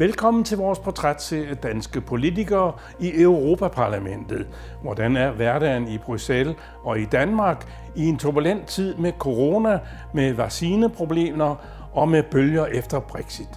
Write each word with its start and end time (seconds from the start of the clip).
Velkommen 0.00 0.44
til 0.44 0.58
vores 0.58 0.78
portrætserie 0.78 1.54
Danske 1.54 2.00
Politikere 2.00 2.72
i 3.00 3.22
Europaparlamentet. 3.22 4.46
Hvordan 4.82 5.16
er 5.16 5.30
hverdagen 5.30 5.88
i 5.88 5.98
Bruxelles 5.98 6.56
og 6.82 7.00
i 7.00 7.04
Danmark 7.04 7.68
i 7.96 8.04
en 8.04 8.18
turbulent 8.18 8.66
tid 8.66 8.94
med 8.94 9.12
corona, 9.18 9.78
med 10.14 10.32
vaccineproblemer 10.32 11.56
og 11.92 12.08
med 12.08 12.22
bølger 12.22 12.66
efter 12.66 13.00
Brexit? 13.00 13.48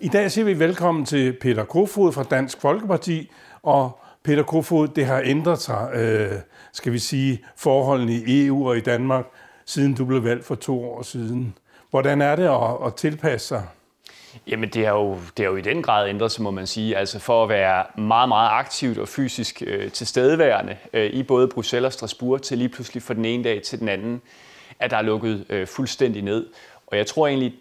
I 0.00 0.08
dag 0.08 0.30
siger 0.30 0.44
vi 0.44 0.58
velkommen 0.58 1.04
til 1.04 1.36
Peter 1.40 1.64
Kofod 1.64 2.12
fra 2.12 2.22
Dansk 2.22 2.60
Folkeparti, 2.60 3.30
og 3.62 3.98
Peter 4.24 4.42
Kofod, 4.42 4.88
det 4.88 5.06
har 5.06 5.22
ændret 5.24 5.58
sig, 5.58 5.90
øh, 5.94 6.32
skal 6.72 6.92
vi 6.92 6.98
sige, 6.98 7.44
forholdene 7.56 8.12
i 8.12 8.46
EU 8.46 8.68
og 8.68 8.76
i 8.76 8.80
Danmark– 8.80 9.24
siden 9.66 9.94
du 9.94 10.04
blev 10.04 10.24
valgt 10.24 10.44
for 10.44 10.54
to 10.54 10.84
år 10.84 11.02
siden. 11.02 11.54
Hvordan 11.90 12.22
er 12.22 12.36
det 12.36 12.44
at, 12.44 12.86
at 12.86 12.94
tilpasse 12.94 13.48
sig? 13.48 13.62
Jamen, 14.46 14.68
det 14.68 14.86
har, 14.86 14.92
jo, 14.92 15.14
det 15.36 15.44
har 15.44 15.50
jo 15.50 15.56
i 15.56 15.60
den 15.60 15.82
grad 15.82 16.08
ændret 16.08 16.32
sig, 16.32 16.42
må 16.42 16.50
man 16.50 16.66
sige. 16.66 16.96
Altså 16.96 17.18
for 17.18 17.42
at 17.42 17.48
være 17.48 17.84
meget, 18.00 18.28
meget 18.28 18.48
aktivt 18.52 18.98
og 18.98 19.08
fysisk 19.08 19.62
øh, 19.66 19.90
tilstedeværende 19.90 20.76
øh, 20.92 21.10
i 21.10 21.22
både 21.22 21.48
Bruxelles 21.48 21.86
og 21.86 21.92
Strasbourg 21.92 22.42
til 22.42 22.58
lige 22.58 22.68
pludselig 22.68 23.02
fra 23.02 23.14
den 23.14 23.24
ene 23.24 23.44
dag 23.44 23.62
til 23.62 23.80
den 23.80 23.88
anden, 23.88 24.22
at 24.78 24.90
der 24.90 24.96
er 24.96 25.02
lukket 25.02 25.44
øh, 25.48 25.66
fuldstændig 25.66 26.22
ned. 26.22 26.46
Og 26.86 26.96
jeg 26.96 27.06
tror 27.06 27.26
egentlig, 27.26 27.54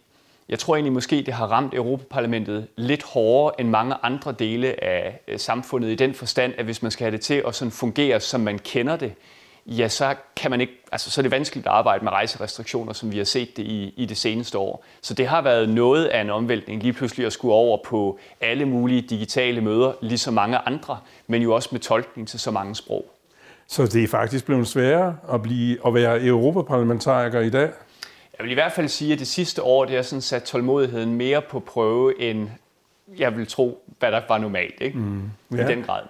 jeg 0.49 0.59
tror 0.59 0.75
egentlig 0.75 0.93
måske, 0.93 1.15
det 1.15 1.33
har 1.33 1.47
ramt 1.47 1.73
Europaparlamentet 1.73 2.67
lidt 2.75 3.03
hårdere 3.03 3.61
end 3.61 3.69
mange 3.69 3.95
andre 4.03 4.31
dele 4.31 4.83
af 4.83 5.21
øh, 5.27 5.39
samfundet 5.39 5.89
i 5.89 5.95
den 5.95 6.13
forstand, 6.13 6.53
at 6.57 6.65
hvis 6.65 6.81
man 6.81 6.91
skal 6.91 7.03
have 7.03 7.11
det 7.11 7.21
til 7.21 7.43
at 7.47 7.55
sådan 7.55 7.71
fungere, 7.71 8.19
som 8.19 8.41
man 8.41 8.59
kender 8.59 8.95
det, 8.95 9.13
ja, 9.65 9.87
så 9.87 10.15
kan 10.35 10.51
man 10.51 10.61
ikke, 10.61 10.73
altså, 10.91 11.11
så 11.11 11.21
er 11.21 11.23
det 11.23 11.31
vanskeligt 11.31 11.67
at 11.67 11.73
arbejde 11.73 12.03
med 12.03 12.11
rejserestriktioner, 12.11 12.93
som 12.93 13.11
vi 13.11 13.17
har 13.17 13.23
set 13.23 13.57
det 13.57 13.63
i, 13.63 13.93
i 13.97 14.05
det 14.05 14.17
seneste 14.17 14.57
år. 14.57 14.85
Så 15.01 15.13
det 15.13 15.27
har 15.27 15.41
været 15.41 15.69
noget 15.69 16.05
af 16.05 16.21
en 16.21 16.29
omvæltning 16.29 16.83
lige 16.83 16.93
pludselig 16.93 17.25
at 17.25 17.33
skulle 17.33 17.53
over 17.53 17.77
på 17.85 18.19
alle 18.41 18.65
mulige 18.65 19.01
digitale 19.01 19.61
møder, 19.61 19.93
ligesom 20.01 20.33
mange 20.33 20.57
andre, 20.57 20.99
men 21.27 21.41
jo 21.41 21.53
også 21.53 21.69
med 21.71 21.79
tolkning 21.79 22.27
til 22.27 22.39
så 22.39 22.51
mange 22.51 22.75
sprog. 22.75 23.05
Så 23.67 23.85
det 23.85 24.03
er 24.03 24.07
faktisk 24.07 24.45
blevet 24.45 24.67
sværere 24.67 25.17
at, 25.33 25.41
blive, 25.41 25.77
at 25.87 25.93
være 25.93 26.25
europaparlamentariker 26.25 27.39
i 27.39 27.49
dag? 27.49 27.69
Jeg 28.37 28.43
vil 28.43 28.51
i 28.51 28.53
hvert 28.53 28.71
fald 28.71 28.87
sige, 28.87 29.13
at 29.13 29.19
det 29.19 29.27
sidste 29.27 29.63
år 29.63 29.85
det 29.85 29.95
har 29.95 30.03
sådan 30.03 30.21
sat 30.21 30.43
tålmodigheden 30.43 31.15
mere 31.15 31.41
på 31.41 31.59
prøve, 31.59 32.21
end 32.21 32.49
jeg 33.17 33.37
vil 33.37 33.47
tro, 33.47 33.83
hvad 33.99 34.11
der 34.11 34.21
var 34.27 34.37
normalt 34.37 34.81
ikke? 34.81 34.97
Mm, 34.97 35.31
ja. 35.51 35.65
i 35.65 35.67
den 35.67 35.83
grad. 35.83 36.01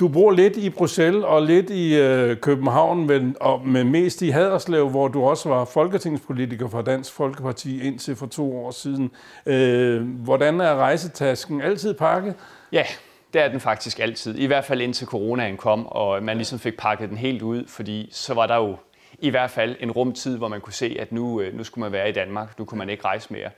Du 0.00 0.08
bor 0.08 0.30
lidt 0.30 0.56
i 0.56 0.70
Bruxelles 0.70 1.24
og 1.24 1.42
lidt 1.42 1.70
i 1.70 1.96
øh, 1.96 2.36
København, 2.36 3.06
men, 3.06 3.36
og, 3.40 3.68
men 3.68 3.90
mest 3.90 4.22
i 4.22 4.28
Haderslev, 4.28 4.88
hvor 4.88 5.08
du 5.08 5.24
også 5.24 5.48
var 5.48 5.64
folketingspolitiker 5.64 6.68
for 6.68 6.82
Dansk 6.82 7.12
Folkeparti 7.12 7.86
indtil 7.86 8.16
for 8.16 8.26
to 8.26 8.56
år 8.56 8.70
siden. 8.70 9.10
Øh, 9.46 10.02
hvordan 10.02 10.60
er 10.60 10.74
rejsetasken? 10.74 11.60
Altid 11.60 11.94
pakket? 11.94 12.34
Ja, 12.72 12.84
det 13.32 13.42
er 13.42 13.48
den 13.48 13.60
faktisk 13.60 14.00
altid. 14.00 14.38
I 14.38 14.46
hvert 14.46 14.64
fald 14.64 14.80
indtil 14.80 15.06
coronaen 15.06 15.56
kom, 15.56 15.86
og 15.86 16.22
man 16.22 16.36
ligesom 16.36 16.58
fik 16.58 16.76
pakket 16.78 17.08
den 17.08 17.18
helt 17.18 17.42
ud, 17.42 17.64
fordi 17.66 18.08
så 18.12 18.34
var 18.34 18.46
der 18.46 18.56
jo 18.56 18.76
i 19.18 19.30
hvert 19.30 19.50
fald 19.50 19.76
en 19.80 19.90
rumtid, 19.90 20.38
hvor 20.38 20.48
man 20.48 20.60
kunne 20.60 20.72
se, 20.72 20.96
at 21.00 21.12
nu, 21.12 21.40
øh, 21.40 21.56
nu 21.56 21.64
skulle 21.64 21.82
man 21.82 21.92
være 21.92 22.08
i 22.08 22.12
Danmark, 22.12 22.58
nu 22.58 22.64
kunne 22.64 22.78
man 22.78 22.90
ikke 22.90 23.04
rejse 23.04 23.32
mere. 23.32 23.50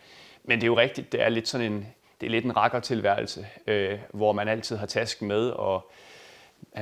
Men 0.45 0.59
det 0.59 0.65
er 0.65 0.67
jo 0.67 0.77
rigtigt, 0.77 1.13
det 1.13 1.23
er 1.23 1.29
lidt 1.29 1.49
sådan 1.49 1.73
en, 1.73 1.87
det 2.21 2.27
er 2.27 2.31
lidt 2.31 2.45
en 2.45 2.57
rakkertilværelse, 2.57 3.47
øh, 3.67 3.99
hvor 4.13 4.33
man 4.33 4.49
altid 4.49 4.77
har 4.77 4.87
tasken 4.87 5.29
med, 5.29 5.49
og 5.49 5.91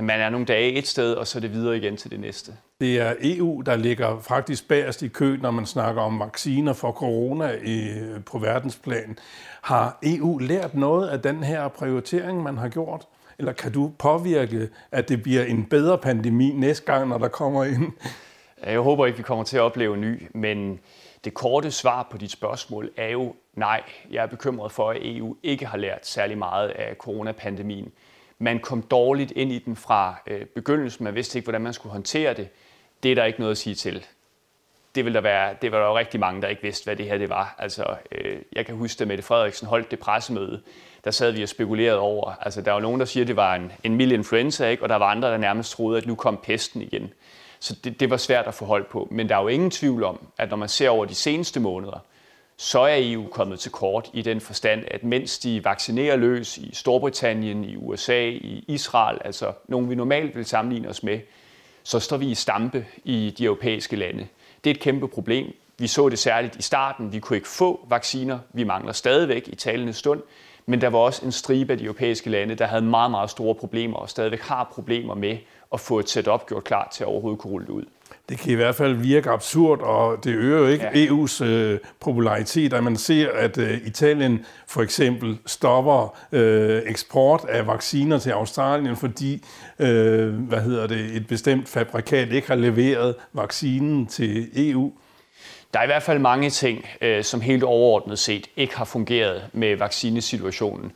man 0.00 0.20
er 0.20 0.30
nogle 0.30 0.46
dage 0.46 0.72
et 0.72 0.86
sted, 0.86 1.14
og 1.14 1.26
så 1.26 1.38
er 1.38 1.40
det 1.40 1.52
videre 1.52 1.76
igen 1.76 1.96
til 1.96 2.10
det 2.10 2.20
næste. 2.20 2.52
Det 2.80 3.00
er 3.00 3.14
EU, 3.20 3.60
der 3.60 3.76
ligger 3.76 4.20
faktisk 4.20 4.68
bagerst 4.68 5.02
i 5.02 5.08
kø, 5.08 5.36
når 5.36 5.50
man 5.50 5.66
snakker 5.66 6.02
om 6.02 6.20
vacciner 6.20 6.72
for 6.72 6.92
corona 6.92 7.58
i, 7.64 7.90
på 8.26 8.38
verdensplan. 8.38 9.18
Har 9.62 9.98
EU 10.02 10.38
lært 10.38 10.74
noget 10.74 11.08
af 11.08 11.22
den 11.22 11.42
her 11.42 11.68
prioritering, 11.68 12.42
man 12.42 12.58
har 12.58 12.68
gjort? 12.68 13.06
Eller 13.38 13.52
kan 13.52 13.72
du 13.72 13.92
påvirke, 13.98 14.68
at 14.92 15.08
det 15.08 15.22
bliver 15.22 15.44
en 15.44 15.64
bedre 15.64 15.98
pandemi 15.98 16.52
næste 16.52 16.92
gang, 16.92 17.08
når 17.08 17.18
der 17.18 17.28
kommer 17.28 17.64
ind? 17.64 17.92
Jeg 18.66 18.80
håber 18.80 19.06
ikke, 19.06 19.16
vi 19.16 19.22
kommer 19.22 19.44
til 19.44 19.56
at 19.56 19.62
opleve 19.62 19.94
en 19.94 20.00
ny, 20.00 20.22
men 20.34 20.80
det 21.24 21.34
korte 21.34 21.70
svar 21.70 22.08
på 22.10 22.18
dit 22.18 22.30
spørgsmål 22.30 22.90
er 22.96 23.08
jo 23.08 23.34
nej. 23.54 23.82
Jeg 24.10 24.22
er 24.22 24.26
bekymret 24.26 24.72
for, 24.72 24.90
at 24.90 24.96
EU 25.00 25.36
ikke 25.42 25.66
har 25.66 25.78
lært 25.78 26.06
særlig 26.06 26.38
meget 26.38 26.68
af 26.68 26.94
coronapandemien. 26.98 27.92
Man 28.42 28.60
kom 28.60 28.82
dårligt 28.82 29.30
ind 29.30 29.52
i 29.52 29.58
den 29.58 29.76
fra 29.76 30.22
øh, 30.26 30.46
begyndelsen. 30.46 31.04
Man 31.04 31.14
vidste 31.14 31.38
ikke, 31.38 31.46
hvordan 31.46 31.60
man 31.60 31.72
skulle 31.72 31.92
håndtere 31.92 32.34
det. 32.34 32.48
Det 33.02 33.10
er 33.10 33.14
der 33.14 33.24
ikke 33.24 33.40
noget 33.40 33.50
at 33.50 33.58
sige 33.58 33.74
til. 33.74 34.06
Det 34.94 35.04
vil 35.04 35.14
der 35.14 35.20
være, 35.20 35.54
det 35.62 35.72
var 35.72 35.78
der 35.78 35.86
jo 35.86 35.98
rigtig 35.98 36.20
mange, 36.20 36.42
der 36.42 36.48
ikke 36.48 36.62
vidste, 36.62 36.84
hvad 36.84 36.96
det 36.96 37.06
her 37.06 37.18
det 37.18 37.28
var. 37.28 37.54
Altså, 37.58 37.96
øh, 38.12 38.38
jeg 38.52 38.66
kan 38.66 38.74
huske, 38.74 39.02
at 39.02 39.08
Mette 39.08 39.22
Frederiksen 39.22 39.66
holdt 39.66 39.90
det 39.90 39.98
pressemøde. 39.98 40.62
Der 41.04 41.10
sad 41.10 41.32
vi 41.32 41.42
og 41.42 41.48
spekulerede 41.48 41.98
over. 41.98 42.32
Altså, 42.40 42.62
der 42.62 42.72
var 42.72 42.80
nogen, 42.80 43.00
der 43.00 43.06
siger, 43.06 43.24
at 43.24 43.28
det 43.28 43.36
var 43.36 43.54
en, 43.54 43.72
en 43.84 43.94
mild 43.94 44.12
influenza, 44.12 44.68
ikke? 44.68 44.82
og 44.82 44.88
der 44.88 44.96
var 44.96 45.06
andre, 45.06 45.30
der 45.30 45.36
nærmest 45.36 45.72
troede, 45.72 45.98
at 45.98 46.06
nu 46.06 46.14
kom 46.14 46.40
pesten 46.42 46.82
igen. 46.82 47.12
Så 47.60 47.76
det, 47.84 48.00
det 48.00 48.10
var 48.10 48.16
svært 48.16 48.46
at 48.46 48.54
få 48.54 48.64
hold 48.64 48.84
på. 48.90 49.08
Men 49.10 49.28
der 49.28 49.36
er 49.36 49.42
jo 49.42 49.48
ingen 49.48 49.70
tvivl 49.70 50.04
om, 50.04 50.26
at 50.38 50.50
når 50.50 50.56
man 50.56 50.68
ser 50.68 50.88
over 50.88 51.04
de 51.04 51.14
seneste 51.14 51.60
måneder, 51.60 51.98
så 52.56 52.80
er 52.80 52.96
EU 52.98 53.26
kommet 53.28 53.60
til 53.60 53.70
kort 53.70 54.10
i 54.12 54.22
den 54.22 54.40
forstand, 54.40 54.84
at 54.90 55.04
mens 55.04 55.38
de 55.38 55.64
vaccinerer 55.64 56.16
løs 56.16 56.58
i 56.58 56.74
Storbritannien, 56.74 57.64
i 57.64 57.76
USA, 57.76 58.28
i 58.28 58.64
Israel, 58.68 59.18
altså 59.24 59.52
nogle 59.68 59.88
vi 59.88 59.94
normalt 59.94 60.36
vil 60.36 60.44
sammenligne 60.44 60.88
os 60.88 61.02
med, 61.02 61.20
så 61.82 62.00
står 62.00 62.16
vi 62.16 62.30
i 62.30 62.34
stampe 62.34 62.86
i 63.04 63.34
de 63.38 63.44
europæiske 63.44 63.96
lande. 63.96 64.26
Det 64.64 64.70
er 64.70 64.74
et 64.74 64.80
kæmpe 64.80 65.08
problem. 65.08 65.54
Vi 65.78 65.86
så 65.86 66.08
det 66.08 66.18
særligt 66.18 66.56
i 66.56 66.62
starten. 66.62 67.12
Vi 67.12 67.18
kunne 67.18 67.36
ikke 67.36 67.48
få 67.48 67.86
vacciner. 67.88 68.38
Vi 68.52 68.64
mangler 68.64 68.92
stadigvæk 68.92 69.48
i 69.48 69.54
talende 69.54 69.92
stund. 69.92 70.22
Men 70.66 70.80
der 70.80 70.88
var 70.88 70.98
også 70.98 71.24
en 71.24 71.32
stribe 71.32 71.72
af 71.72 71.78
de 71.78 71.84
europæiske 71.84 72.30
lande, 72.30 72.54
der 72.54 72.66
havde 72.66 72.82
meget, 72.82 73.10
meget 73.10 73.30
store 73.30 73.54
problemer 73.54 73.96
og 73.96 74.10
stadigvæk 74.10 74.40
har 74.40 74.70
problemer 74.74 75.14
med 75.14 75.38
at 75.72 75.80
få 75.80 75.98
et 75.98 76.10
setup 76.10 76.46
gjort 76.46 76.64
klar 76.64 76.88
til 76.92 77.04
at 77.04 77.08
overhovedet 77.08 77.40
kunne 77.40 77.52
rulle 77.52 77.66
det 77.66 77.72
ud. 77.72 77.84
Det 78.28 78.38
kan 78.38 78.52
i 78.52 78.54
hvert 78.54 78.74
fald 78.74 78.94
virke 78.94 79.30
absurd, 79.30 79.80
og 79.80 80.24
det 80.24 80.34
øger 80.34 80.58
jo 80.58 80.66
ikke 80.66 80.84
ja. 80.94 81.06
EU's 81.06 81.44
øh, 81.44 81.78
popularitet, 82.00 82.72
at 82.72 82.84
man 82.84 82.96
ser, 82.96 83.30
at 83.32 83.58
øh, 83.58 83.86
Italien 83.86 84.46
for 84.66 84.82
eksempel 84.82 85.38
stopper 85.46 86.16
øh, 86.32 86.82
eksport 86.86 87.44
af 87.48 87.66
vacciner 87.66 88.18
til 88.18 88.30
Australien, 88.30 88.96
fordi 88.96 89.44
øh, 89.78 90.34
hvad 90.34 90.60
hedder 90.60 90.86
det, 90.86 91.16
et 91.16 91.26
bestemt 91.26 91.68
fabrikat 91.68 92.32
ikke 92.32 92.48
har 92.48 92.54
leveret 92.54 93.14
vaccinen 93.32 94.06
til 94.06 94.48
EU. 94.54 94.92
Der 95.74 95.78
er 95.78 95.84
i 95.84 95.86
hvert 95.86 96.02
fald 96.02 96.18
mange 96.18 96.50
ting, 96.50 96.86
øh, 97.00 97.24
som 97.24 97.40
helt 97.40 97.62
overordnet 97.62 98.18
set 98.18 98.46
ikke 98.56 98.76
har 98.76 98.84
fungeret 98.84 99.42
med 99.52 99.76
vaccinesituationen. 99.76 100.92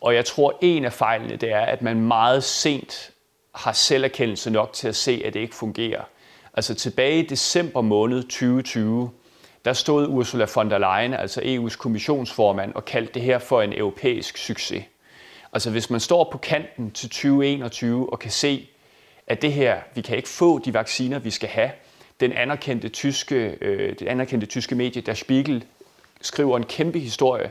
Og 0.00 0.14
jeg 0.14 0.24
tror, 0.24 0.58
en 0.60 0.84
af 0.84 0.92
fejlene 0.92 1.36
det 1.36 1.52
er, 1.52 1.60
at 1.60 1.82
man 1.82 2.00
meget 2.00 2.44
sent 2.44 3.10
har 3.54 3.72
selverkendelse 3.72 4.50
nok 4.50 4.72
til 4.72 4.88
at 4.88 4.96
se, 4.96 5.22
at 5.24 5.34
det 5.34 5.40
ikke 5.40 5.54
fungerer. 5.54 6.02
Altså 6.54 6.74
tilbage 6.74 7.18
i 7.18 7.26
december 7.26 7.80
måned 7.80 8.22
2020, 8.22 9.10
der 9.64 9.72
stod 9.72 10.08
Ursula 10.08 10.46
von 10.54 10.70
der 10.70 10.78
Leyen, 10.78 11.14
altså 11.14 11.40
EU's 11.40 11.76
kommissionsformand, 11.76 12.74
og 12.74 12.84
kaldte 12.84 13.14
det 13.14 13.22
her 13.22 13.38
for 13.38 13.62
en 13.62 13.72
europæisk 13.72 14.36
succes. 14.36 14.84
Altså 15.52 15.70
hvis 15.70 15.90
man 15.90 16.00
står 16.00 16.28
på 16.32 16.38
kanten 16.38 16.90
til 16.90 17.08
2021 17.08 18.12
og 18.12 18.18
kan 18.18 18.30
se, 18.30 18.68
at 19.26 19.42
det 19.42 19.52
her, 19.52 19.80
vi 19.94 20.00
kan 20.00 20.16
ikke 20.16 20.28
få 20.28 20.58
de 20.58 20.74
vacciner, 20.74 21.18
vi 21.18 21.30
skal 21.30 21.48
have. 21.48 21.70
Den 22.20 22.32
anerkendte 22.32 22.88
tyske, 22.88 23.58
øh, 23.60 23.98
det 23.98 24.08
anerkendte 24.08 24.46
tyske 24.46 24.74
medie 24.74 25.02
Der 25.02 25.14
Spiegel 25.14 25.64
skriver 26.20 26.56
en 26.56 26.64
kæmpe 26.64 26.98
historie, 26.98 27.50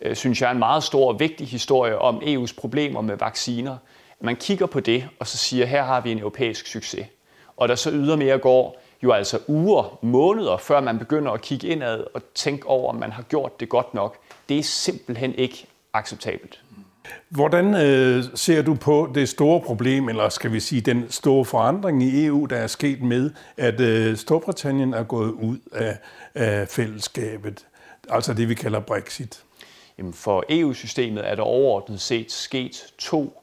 øh, 0.00 0.16
synes 0.16 0.40
jeg 0.42 0.48
er 0.48 0.52
en 0.52 0.58
meget 0.58 0.84
stor 0.84 1.08
og 1.08 1.20
vigtig 1.20 1.48
historie 1.48 1.98
om 1.98 2.16
EU's 2.16 2.54
problemer 2.56 3.00
med 3.00 3.16
vacciner. 3.16 3.76
Man 4.20 4.36
kigger 4.36 4.66
på 4.66 4.80
det, 4.80 5.08
og 5.18 5.26
så 5.26 5.38
siger, 5.38 5.66
her 5.66 5.82
har 5.82 6.00
vi 6.00 6.12
en 6.12 6.18
europæisk 6.18 6.66
succes 6.66 7.06
og 7.60 7.68
der 7.68 7.74
så 7.74 7.90
ydermere 7.90 8.38
går 8.38 8.82
jo 9.02 9.12
altså 9.12 9.38
uger, 9.48 9.98
måneder, 10.02 10.56
før 10.56 10.80
man 10.80 10.98
begynder 10.98 11.32
at 11.32 11.40
kigge 11.40 11.68
indad 11.68 12.04
og 12.14 12.22
tænke 12.34 12.66
over, 12.66 12.92
om 12.92 12.98
man 12.98 13.12
har 13.12 13.22
gjort 13.22 13.60
det 13.60 13.68
godt 13.68 13.94
nok. 13.94 14.16
Det 14.48 14.58
er 14.58 14.62
simpelthen 14.62 15.34
ikke 15.34 15.66
acceptabelt. 15.92 16.60
Hvordan 17.28 17.74
øh, 17.74 18.24
ser 18.34 18.62
du 18.62 18.74
på 18.74 19.10
det 19.14 19.28
store 19.28 19.60
problem, 19.60 20.08
eller 20.08 20.28
skal 20.28 20.52
vi 20.52 20.60
sige 20.60 20.80
den 20.80 21.10
store 21.10 21.44
forandring 21.44 22.02
i 22.02 22.26
EU, 22.26 22.46
der 22.46 22.56
er 22.56 22.66
sket 22.66 23.02
med, 23.02 23.30
at 23.56 23.80
øh, 23.80 24.16
Storbritannien 24.16 24.94
er 24.94 25.02
gået 25.02 25.30
ud 25.30 25.58
af, 25.72 25.98
af 26.34 26.68
fællesskabet, 26.68 27.66
altså 28.08 28.34
det 28.34 28.48
vi 28.48 28.54
kalder 28.54 28.80
Brexit? 28.80 29.42
Jamen 29.98 30.12
for 30.12 30.44
EU-systemet 30.48 31.28
er 31.30 31.34
der 31.34 31.42
overordnet 31.42 32.00
set 32.00 32.32
sket 32.32 32.84
to 32.98 33.39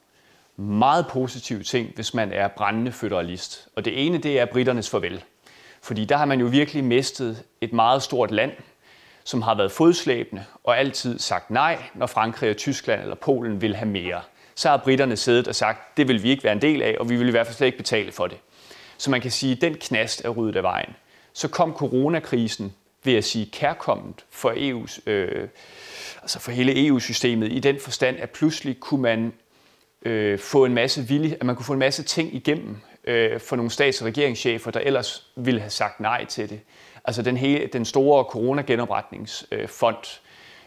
meget 0.58 1.06
positive 1.10 1.62
ting, 1.62 1.92
hvis 1.94 2.14
man 2.14 2.32
er 2.32 2.48
brændende 2.48 2.92
føderalist. 2.92 3.68
Og 3.76 3.84
det 3.84 4.06
ene, 4.06 4.18
det 4.18 4.40
er 4.40 4.44
britternes 4.44 4.90
farvel. 4.90 5.24
Fordi 5.82 6.04
der 6.04 6.16
har 6.16 6.24
man 6.24 6.40
jo 6.40 6.46
virkelig 6.46 6.84
mistet 6.84 7.44
et 7.60 7.72
meget 7.72 8.02
stort 8.02 8.30
land, 8.30 8.52
som 9.24 9.42
har 9.42 9.54
været 9.54 9.72
fodslæbende 9.72 10.44
og 10.64 10.78
altid 10.78 11.18
sagt 11.18 11.50
nej, 11.50 11.82
når 11.94 12.06
Frankrig 12.06 12.50
og 12.50 12.56
Tyskland 12.56 13.02
eller 13.02 13.14
Polen 13.14 13.60
vil 13.60 13.76
have 13.76 13.88
mere. 13.88 14.20
Så 14.54 14.68
har 14.68 14.76
britterne 14.76 15.16
siddet 15.16 15.48
og 15.48 15.54
sagt, 15.54 15.96
det 15.96 16.08
vil 16.08 16.22
vi 16.22 16.30
ikke 16.30 16.44
være 16.44 16.52
en 16.52 16.62
del 16.62 16.82
af, 16.82 16.96
og 17.00 17.10
vi 17.10 17.16
vil 17.16 17.28
i 17.28 17.30
hvert 17.30 17.46
fald 17.46 17.56
slet 17.56 17.66
ikke 17.66 17.78
betale 17.78 18.12
for 18.12 18.26
det. 18.26 18.38
Så 18.98 19.10
man 19.10 19.20
kan 19.20 19.30
sige, 19.30 19.52
at 19.52 19.60
den 19.60 19.74
knast 19.74 20.24
er 20.24 20.28
ryddet 20.28 20.56
af 20.56 20.62
vejen. 20.62 20.96
Så 21.32 21.48
kom 21.48 21.72
coronakrisen, 21.72 22.74
vil 23.04 23.14
jeg 23.14 23.24
sige, 23.24 23.46
kærkomment 23.52 24.24
for 24.30 24.50
EU's, 24.50 25.10
øh, 25.10 25.48
altså 26.22 26.40
for 26.40 26.50
hele 26.50 26.86
EU-systemet, 26.86 27.52
i 27.52 27.58
den 27.58 27.80
forstand, 27.80 28.16
at 28.20 28.30
pludselig 28.30 28.80
kunne 28.80 29.02
man 29.02 29.32
øh, 30.02 30.38
få 30.38 30.64
en 30.64 30.74
masse 30.74 31.02
vilje, 31.02 31.36
at 31.40 31.46
man 31.46 31.56
kunne 31.56 31.66
få 31.66 31.72
en 31.72 31.78
masse 31.78 32.02
ting 32.02 32.34
igennem 32.34 32.76
øh, 33.04 33.40
for 33.40 33.56
nogle 33.56 33.70
stats- 33.70 34.00
og 34.00 34.06
regeringschefer, 34.06 34.70
der 34.70 34.80
ellers 34.80 35.26
ville 35.36 35.60
have 35.60 35.70
sagt 35.70 36.00
nej 36.00 36.24
til 36.24 36.50
det. 36.50 36.60
Altså 37.04 37.22
den, 37.22 37.36
hele, 37.36 37.66
den 37.66 37.84
store 37.84 38.24
coronagenopretningsfond, 38.24 40.20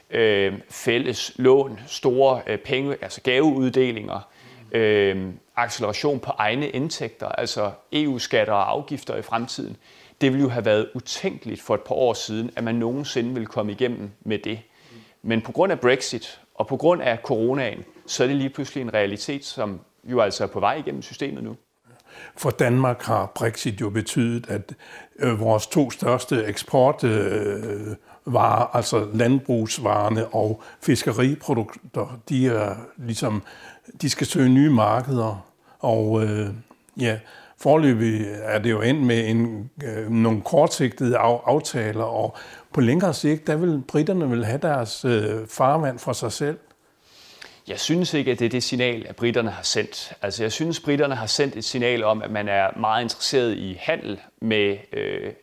øh, 0.09 0.53
fælles 0.69 1.31
lån, 1.35 1.79
store 1.87 2.41
øh, 2.47 2.57
penge, 2.57 2.95
altså 3.01 3.21
gaveuddelinger, 3.21 4.29
øh, 4.71 5.25
acceleration 5.55 6.19
på 6.19 6.31
egne 6.37 6.69
indtægter, 6.69 7.27
altså 7.27 7.71
EU-skatter 7.93 8.53
og 8.53 8.71
afgifter 8.71 9.15
i 9.15 9.21
fremtiden. 9.21 9.77
Det 10.21 10.31
ville 10.31 10.43
jo 10.43 10.49
have 10.49 10.65
været 10.65 10.89
utænkeligt 10.93 11.61
for 11.61 11.73
et 11.75 11.81
par 11.81 11.95
år 11.95 12.13
siden, 12.13 12.51
at 12.55 12.63
man 12.63 12.75
nogensinde 12.75 13.33
ville 13.33 13.45
komme 13.45 13.71
igennem 13.71 14.11
med 14.21 14.39
det. 14.39 14.59
Men 15.21 15.41
på 15.41 15.51
grund 15.51 15.71
af 15.71 15.79
Brexit 15.79 16.39
og 16.55 16.67
på 16.67 16.77
grund 16.77 17.01
af 17.01 17.17
coronaen, 17.23 17.85
så 18.11 18.23
er 18.23 18.27
det 18.27 18.35
lige 18.35 18.49
pludselig 18.49 18.81
en 18.81 18.93
realitet, 18.93 19.45
som 19.45 19.79
jo 20.03 20.19
altså 20.19 20.43
er 20.43 20.47
på 20.47 20.59
vej 20.59 20.73
igennem 20.73 21.01
systemet 21.01 21.43
nu. 21.43 21.55
For 22.37 22.49
Danmark 22.49 23.03
har 23.03 23.31
Brexit 23.35 23.81
jo 23.81 23.89
betydet, 23.89 24.49
at 24.49 24.73
øh, 25.19 25.39
vores 25.39 25.67
to 25.67 25.91
største 25.91 26.45
eksportvarer, 26.45 28.61
øh, 28.61 28.75
altså 28.75 29.07
landbrugsvarerne 29.13 30.27
og 30.27 30.63
fiskeriprodukter, 30.81 32.21
de 32.29 32.47
er 32.47 32.75
ligesom, 32.97 33.43
de 34.01 34.09
skal 34.09 34.27
søge 34.27 34.49
nye 34.49 34.69
markeder. 34.69 35.45
Og 35.79 36.23
øh, 36.23 36.49
ja, 36.99 37.19
forløbig 37.57 38.25
er 38.41 38.59
det 38.59 38.71
jo 38.71 38.81
endt 38.81 39.03
med 39.03 39.29
en, 39.29 39.69
øh, 39.83 40.09
nogle 40.09 40.41
kortsigtede 40.41 41.17
af, 41.17 41.39
aftaler, 41.45 42.03
og 42.03 42.37
på 42.73 42.81
længere 42.81 43.13
sigt, 43.13 43.47
der 43.47 43.55
vil 43.55 43.83
britterne 43.87 44.29
vil 44.29 44.45
have 44.45 44.59
deres 44.61 45.05
øh, 45.05 45.47
farvand 45.47 45.99
for 45.99 46.13
sig 46.13 46.31
selv. 46.31 46.57
Jeg 47.67 47.79
synes 47.79 48.13
ikke, 48.13 48.31
at 48.31 48.39
det 48.39 48.45
er 48.45 48.49
det 48.49 48.63
signal, 48.63 49.05
at 49.09 49.15
britterne 49.15 49.49
har 49.49 49.63
sendt. 49.63 50.13
Altså, 50.21 50.43
jeg 50.43 50.51
synes, 50.51 50.79
at 50.79 50.83
britterne 50.83 51.15
har 51.15 51.25
sendt 51.25 51.55
et 51.55 51.65
signal 51.65 52.03
om, 52.03 52.21
at 52.21 52.31
man 52.31 52.47
er 52.47 52.79
meget 52.79 53.03
interesseret 53.03 53.57
i 53.57 53.77
handel 53.81 54.19
med 54.39 54.77
øh, 54.93 55.33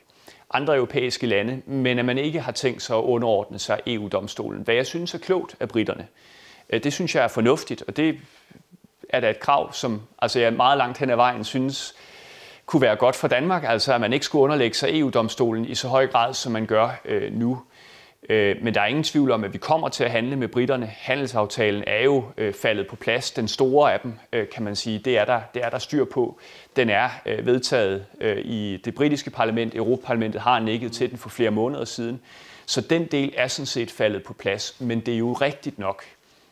andre 0.50 0.76
europæiske 0.76 1.26
lande, 1.26 1.62
men 1.67 1.99
at 1.99 2.05
man 2.05 2.19
ikke 2.19 2.41
har 2.41 2.53
tænkt 2.53 2.82
sig 2.82 2.97
at 2.97 3.03
underordne 3.03 3.59
sig 3.59 3.81
EU-domstolen. 3.87 4.62
Hvad 4.62 4.75
jeg 4.75 4.87
synes 4.87 5.15
er 5.15 5.19
klogt 5.19 5.56
af 5.61 5.69
britterne. 5.69 6.06
Øh, 6.70 6.85
det 6.85 6.93
synes 6.93 7.15
jeg 7.15 7.25
er 7.25 7.29
fornuftigt, 7.29 7.82
og 7.88 7.97
det 7.97 8.19
er 9.09 9.20
da 9.20 9.31
et 9.31 9.41
krav, 9.41 9.73
som 9.73 10.03
altså 10.19 10.41
jeg 10.41 10.53
meget 10.53 10.79
langt 10.79 10.99
hen 10.99 11.11
ad 11.11 11.17
vejen 11.17 11.44
synes 11.44 11.94
kunne 12.67 12.82
være 12.82 12.97
godt 12.97 13.17
for 13.17 13.29
Danmark, 13.29 13.65
altså 13.67 13.94
at 13.94 14.00
man 14.00 14.12
ikke 14.12 14.26
skulle 14.26 14.43
underlægge 14.43 14.76
sig 14.76 14.99
EU-domstolen 14.99 15.65
i 15.65 15.75
så 15.75 15.88
høj 15.88 16.06
grad, 16.06 16.35
som 16.35 16.53
man 16.53 16.67
gør 16.67 17.00
øh, 17.05 17.32
nu. 17.32 17.62
Øh, 18.29 18.56
men 18.62 18.75
der 18.75 18.81
er 18.81 18.87
ingen 18.87 19.05
tvivl 19.05 19.31
om, 19.31 19.44
at 19.44 19.53
vi 19.53 19.59
kommer 19.59 19.88
til 19.88 20.05
at 20.05 20.11
handle 20.11 20.37
med 20.37 20.49
britterne. 20.49 20.87
Handelsaftalen 20.87 21.85
er 21.87 22.03
jo 22.05 22.25
øh, 22.38 22.55
faldet 22.55 22.87
på 22.87 22.97
plads. 22.97 23.31
Den 23.31 23.49
store 23.49 23.93
af 23.93 24.00
dem, 24.00 24.12
øh, 24.32 24.49
kan 24.49 24.62
man 24.62 24.76
sige, 24.76 24.99
det 24.99 25.19
er 25.19 25.25
der, 25.25 25.41
det 25.55 25.65
er 25.65 25.70
der 25.70 25.79
styr 25.79 26.05
på. 26.05 26.38
Den 26.76 26.91
er 26.91 27.09
øh, 27.26 27.47
vedtaget 27.47 28.06
i 28.44 28.81
det 28.85 28.94
britiske 28.94 29.31
parlament. 29.31 29.75
Europaparlamentet 29.75 30.41
har 30.41 30.59
nikket 30.59 30.93
til 30.93 31.11
den 31.11 31.19
for 31.19 31.29
flere 31.29 31.50
måneder 31.50 31.85
siden. 31.85 32.20
Så 32.67 32.81
den 32.81 33.06
del 33.06 33.35
er 33.37 33.49
sådan 33.49 33.67
set 33.67 33.91
faldet 33.91 34.23
på 34.23 34.32
plads. 34.32 34.81
Men 34.81 35.00
det 35.00 35.15
er 35.15 35.19
jo 35.19 35.32
rigtigt 35.32 35.79
nok, 35.79 36.05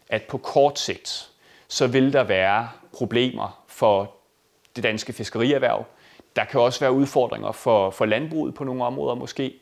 at 0.09 0.23
på 0.23 0.39
kort 0.39 0.79
sigt, 0.79 1.29
så 1.69 1.87
vil 1.87 2.13
der 2.13 2.25
være 2.25 2.69
problemer 2.93 3.65
for 3.69 4.13
det 4.77 4.85
danske 4.85 5.13
fiskerierhverv. 5.13 5.85
Der 6.37 6.45
kan 6.45 6.61
også 6.61 6.81
være 6.81 6.93
udfordringer 6.93 7.53
for, 7.53 7.91
for 7.91 8.05
landbruget 8.05 8.55
på 8.55 8.65
nogle 8.65 8.85
områder 8.85 9.15
måske 9.15 9.55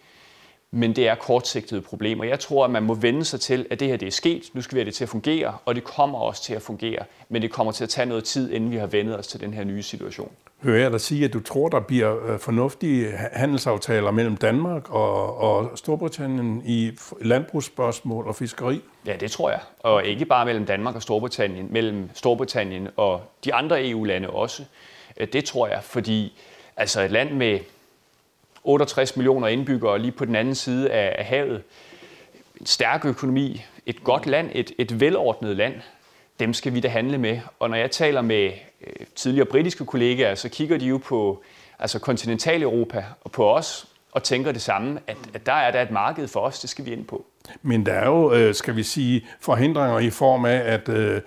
men 0.74 0.96
det 0.96 1.08
er 1.08 1.14
kortsigtede 1.14 1.80
problemer. 1.80 2.24
Jeg 2.24 2.40
tror, 2.40 2.64
at 2.64 2.70
man 2.70 2.82
må 2.82 2.94
vende 2.94 3.24
sig 3.24 3.40
til, 3.40 3.66
at 3.70 3.80
det 3.80 3.88
her 3.88 3.96
det 3.96 4.06
er 4.06 4.10
sket, 4.10 4.42
nu 4.52 4.62
skal 4.62 4.74
vi 4.76 4.80
have 4.80 4.86
det 4.86 4.94
til 4.94 5.04
at 5.04 5.08
fungere, 5.08 5.56
og 5.64 5.74
det 5.74 5.84
kommer 5.84 6.18
også 6.18 6.42
til 6.42 6.54
at 6.54 6.62
fungere, 6.62 7.04
men 7.28 7.42
det 7.42 7.50
kommer 7.50 7.72
til 7.72 7.84
at 7.84 7.90
tage 7.90 8.06
noget 8.06 8.24
tid, 8.24 8.52
inden 8.52 8.70
vi 8.70 8.76
har 8.76 8.86
vendet 8.86 9.18
os 9.18 9.26
til 9.26 9.40
den 9.40 9.54
her 9.54 9.64
nye 9.64 9.82
situation. 9.82 10.32
Hører 10.62 10.80
jeg 10.80 10.92
dig 10.92 11.00
sige, 11.00 11.24
at 11.24 11.32
du 11.32 11.40
tror, 11.40 11.68
der 11.68 11.80
bliver 11.80 12.32
øh, 12.32 12.38
fornuftige 12.38 13.10
handelsaftaler 13.32 14.10
mellem 14.10 14.36
Danmark 14.36 14.90
og, 14.90 15.38
og 15.38 15.78
Storbritannien 15.78 16.62
i 16.66 16.90
landbrugsspørgsmål 17.20 18.26
og 18.26 18.34
fiskeri? 18.34 18.80
Ja, 19.06 19.16
det 19.16 19.30
tror 19.30 19.50
jeg. 19.50 19.60
Og 19.80 20.04
ikke 20.04 20.24
bare 20.24 20.44
mellem 20.44 20.66
Danmark 20.66 20.94
og 20.94 21.02
Storbritannien, 21.02 21.68
mellem 21.70 22.10
Storbritannien 22.14 22.88
og 22.96 23.20
de 23.44 23.54
andre 23.54 23.88
EU-lande 23.88 24.30
også. 24.30 24.64
Øh, 25.16 25.28
det 25.32 25.44
tror 25.44 25.66
jeg, 25.66 25.80
fordi 25.82 26.32
altså 26.76 27.00
et 27.00 27.10
land 27.10 27.30
med 27.30 27.58
68 28.64 29.16
millioner 29.16 29.48
indbyggere 29.48 29.98
lige 29.98 30.12
på 30.12 30.24
den 30.24 30.36
anden 30.36 30.54
side 30.54 30.90
af, 30.90 31.14
af 31.18 31.24
havet. 31.24 31.62
En 32.60 32.66
stærk 32.66 33.04
økonomi, 33.04 33.64
et 33.86 34.04
godt 34.04 34.26
land, 34.26 34.50
et, 34.52 34.72
et 34.78 35.00
velordnet 35.00 35.56
land, 35.56 35.74
dem 36.40 36.54
skal 36.54 36.74
vi 36.74 36.80
da 36.80 36.88
handle 36.88 37.18
med. 37.18 37.40
Og 37.58 37.70
når 37.70 37.76
jeg 37.76 37.90
taler 37.90 38.22
med 38.22 38.52
øh, 38.86 39.06
tidligere 39.14 39.46
britiske 39.46 39.86
kollegaer, 39.86 40.34
så 40.34 40.48
kigger 40.48 40.78
de 40.78 40.86
jo 40.86 40.98
på 40.98 41.42
altså 41.78 41.98
Kontinentaleuropa 41.98 43.04
og 43.20 43.32
på 43.32 43.50
os, 43.54 43.86
og 44.12 44.22
tænker 44.22 44.52
det 44.52 44.62
samme, 44.62 45.00
at, 45.06 45.16
at 45.34 45.46
der 45.46 45.52
er 45.52 45.70
der 45.70 45.82
et 45.82 45.90
marked 45.90 46.28
for 46.28 46.40
os, 46.40 46.60
det 46.60 46.70
skal 46.70 46.84
vi 46.84 46.92
ind 46.92 47.04
på. 47.04 47.24
Men 47.62 47.86
der 47.86 47.92
er 47.92 48.06
jo, 48.06 48.32
øh, 48.32 48.54
skal 48.54 48.76
vi 48.76 48.82
sige, 48.82 49.26
forhindringer 49.40 49.98
i 49.98 50.10
form 50.10 50.44
af, 50.44 50.56
at 50.56 50.88
øh, 50.88 51.14
Øh, 51.14 51.20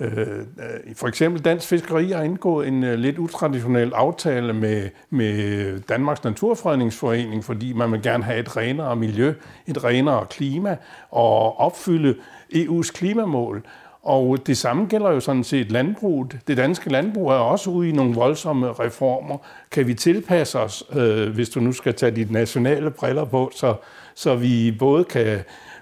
Øh, 0.00 0.18
øh, 0.18 0.94
for 0.96 1.08
eksempel 1.08 1.44
Dansk 1.44 1.68
Fiskeri 1.68 2.10
har 2.10 2.22
indgået 2.22 2.68
en 2.68 2.84
øh, 2.84 2.98
lidt 2.98 3.18
utraditionel 3.18 3.92
aftale 3.94 4.52
med, 4.52 4.88
med 5.10 5.80
Danmarks 5.80 6.24
Naturfredningsforening, 6.24 7.44
fordi 7.44 7.72
man 7.72 7.92
vil 7.92 8.02
gerne 8.02 8.24
have 8.24 8.38
et 8.38 8.56
renere 8.56 8.96
miljø, 8.96 9.34
et 9.66 9.84
renere 9.84 10.26
klima 10.30 10.76
og 11.10 11.60
opfylde 11.60 12.16
EU's 12.54 12.92
klimamål. 12.92 13.62
Og 14.02 14.46
det 14.46 14.58
samme 14.58 14.86
gælder 14.86 15.10
jo 15.10 15.20
sådan 15.20 15.44
set 15.44 15.72
landbruget. 15.72 16.38
Det 16.46 16.56
danske 16.56 16.90
landbrug 16.90 17.30
er 17.30 17.34
også 17.34 17.70
ude 17.70 17.88
i 17.88 17.92
nogle 17.92 18.14
voldsomme 18.14 18.72
reformer. 18.72 19.38
Kan 19.70 19.86
vi 19.86 19.94
tilpasse 19.94 20.58
os, 20.58 20.84
øh, 20.92 21.28
hvis 21.28 21.48
du 21.48 21.60
nu 21.60 21.72
skal 21.72 21.94
tage 21.94 22.16
de 22.16 22.32
nationale 22.32 22.90
briller 22.90 23.24
på, 23.24 23.50
så, 23.54 23.74
så 24.14 24.34
vi 24.34 24.76
både 24.78 25.04
kan 25.04 25.38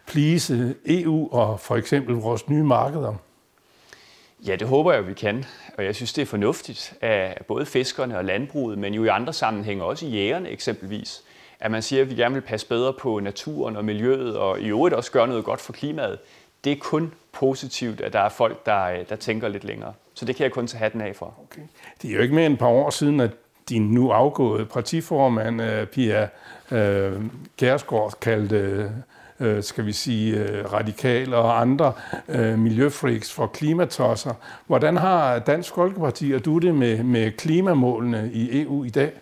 plise 0.06 0.75
EU 0.87 1.29
og 1.32 1.61
for 1.61 1.76
eksempel 1.76 2.14
vores 2.14 2.49
nye 2.49 2.62
markeder? 2.62 3.14
Ja, 4.46 4.56
det 4.56 4.69
håber 4.69 4.93
jeg, 4.93 5.08
vi 5.08 5.14
kan. 5.14 5.44
Og 5.79 5.85
jeg 5.85 5.94
synes, 5.94 6.12
det 6.12 6.23
er 6.23 6.26
fornuftigt 6.26 6.94
af 7.00 7.40
både 7.49 7.67
fiskerne 7.67 8.19
og 8.19 8.25
landbruget, 8.25 8.79
men 8.79 8.94
jo 8.94 9.05
i 9.05 9.08
andre 9.08 9.32
sammenhænge 9.32 9.85
også 9.85 10.06
i 10.06 10.08
jægerne 10.08 10.49
eksempelvis, 10.49 11.23
at 11.61 11.70
man 11.70 11.82
siger, 11.82 12.02
at 12.02 12.11
vi 12.11 12.14
gerne 12.14 12.35
vil 12.35 12.40
passe 12.40 12.67
bedre 12.67 12.93
på 12.93 13.20
naturen 13.20 13.76
og 13.76 13.85
miljøet, 13.85 14.37
og 14.37 14.61
i 14.61 14.69
øvrigt 14.69 14.95
også 14.95 15.12
gøre 15.12 15.28
noget 15.28 15.45
godt 15.45 15.61
for 15.61 15.73
klimaet. 15.73 16.18
Det 16.64 16.73
er 16.73 16.76
kun 16.80 17.12
positivt, 17.33 18.00
at 18.00 18.12
der 18.12 18.21
er 18.21 18.28
folk, 18.28 18.66
der, 18.66 19.04
der 19.09 19.16
tænker 19.16 19.49
lidt 19.49 19.64
længere. 19.64 19.92
Så 20.14 20.25
det 20.25 20.37
kan 20.37 20.45
jeg 20.45 20.52
kun 20.52 20.66
tage 20.66 20.78
hatten 20.78 21.00
af 21.00 21.16
for. 21.16 21.35
Okay. 21.45 21.62
Det 22.02 22.11
er 22.11 22.14
jo 22.14 22.21
ikke 22.21 22.35
mere 22.35 22.47
end 22.47 22.54
et 22.54 22.59
par 22.59 22.66
år 22.66 22.90
siden, 22.90 23.21
at 23.21 23.30
din 23.68 23.83
nu 23.83 24.11
afgåede 24.11 24.64
partiformand, 24.64 25.62
øh, 25.62 25.87
Pia 25.87 26.28
øh, 26.71 27.23
Kærsgaard, 27.59 28.14
kaldte 28.21 28.90
øh, 29.40 29.62
skal 29.62 29.87
vi 29.87 29.92
sige, 29.92 30.37
øh, 30.37 30.73
radikale 30.73 31.37
og 31.37 31.61
andre 31.61 31.92
øh, 32.28 32.59
miljøfreaks 32.59 33.33
for 33.33 33.47
klimatosser. 33.47 34.35
Hvordan 34.66 34.97
har 34.97 35.38
Dansk 35.38 35.75
Folkeparti 35.75 36.33
og 36.33 36.45
du 36.45 36.59
det 36.59 36.75
med, 36.75 37.02
med 37.02 37.33
klimamålene 37.33 38.30
i 38.33 38.62
EU 38.62 38.85
i 38.85 38.90
dag? 38.90 39.12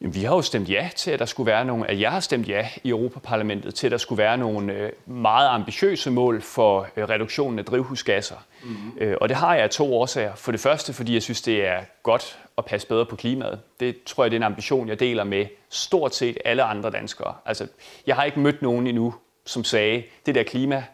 Jamen, 0.00 0.14
vi 0.14 0.20
har 0.20 0.34
jo 0.34 0.42
stemt 0.42 0.70
ja 0.70 0.90
til, 0.96 1.10
at 1.10 1.18
der 1.18 1.24
skulle 1.24 1.46
være 1.46 1.64
nogle, 1.64 1.90
at 1.90 2.00
jeg 2.00 2.10
har 2.10 2.20
stemt 2.20 2.48
ja 2.48 2.68
i 2.84 2.88
Europaparlamentet 2.88 3.74
til, 3.74 3.86
at 3.86 3.90
der 3.90 3.98
skulle 3.98 4.18
være 4.18 4.38
nogle 4.38 4.72
øh, 4.72 4.92
meget 5.06 5.48
ambitiøse 5.48 6.10
mål 6.10 6.42
for 6.42 6.86
reduktionen 6.96 7.58
af 7.58 7.64
drivhusgasser. 7.64 8.36
Mm-hmm. 8.64 9.14
Og 9.20 9.28
det 9.28 9.36
har 9.36 9.54
jeg 9.54 9.62
af 9.62 9.70
to 9.70 9.94
årsager. 9.94 10.34
For 10.34 10.52
det 10.52 10.60
første, 10.60 10.92
fordi 10.92 11.14
jeg 11.14 11.22
synes, 11.22 11.42
det 11.42 11.66
er 11.66 11.78
godt 12.02 12.38
at 12.58 12.64
passe 12.64 12.88
bedre 12.88 13.06
på 13.06 13.16
klimaet. 13.16 13.60
Det 13.80 14.02
tror 14.02 14.24
jeg, 14.24 14.30
det 14.30 14.36
er 14.36 14.38
en 14.38 14.42
ambition, 14.52 14.88
jeg 14.88 15.00
deler 15.00 15.24
med 15.24 15.46
stort 15.70 16.14
set 16.14 16.38
alle 16.44 16.62
andre 16.62 16.90
danskere. 16.90 17.34
Altså, 17.46 17.66
jeg 18.06 18.16
har 18.16 18.24
ikke 18.24 18.40
mødt 18.40 18.62
nogen 18.62 18.86
endnu, 18.86 19.14
som 19.44 19.64
sagde, 19.64 20.02
det 20.26 20.34
der 20.34 20.42
klima, 20.42 20.84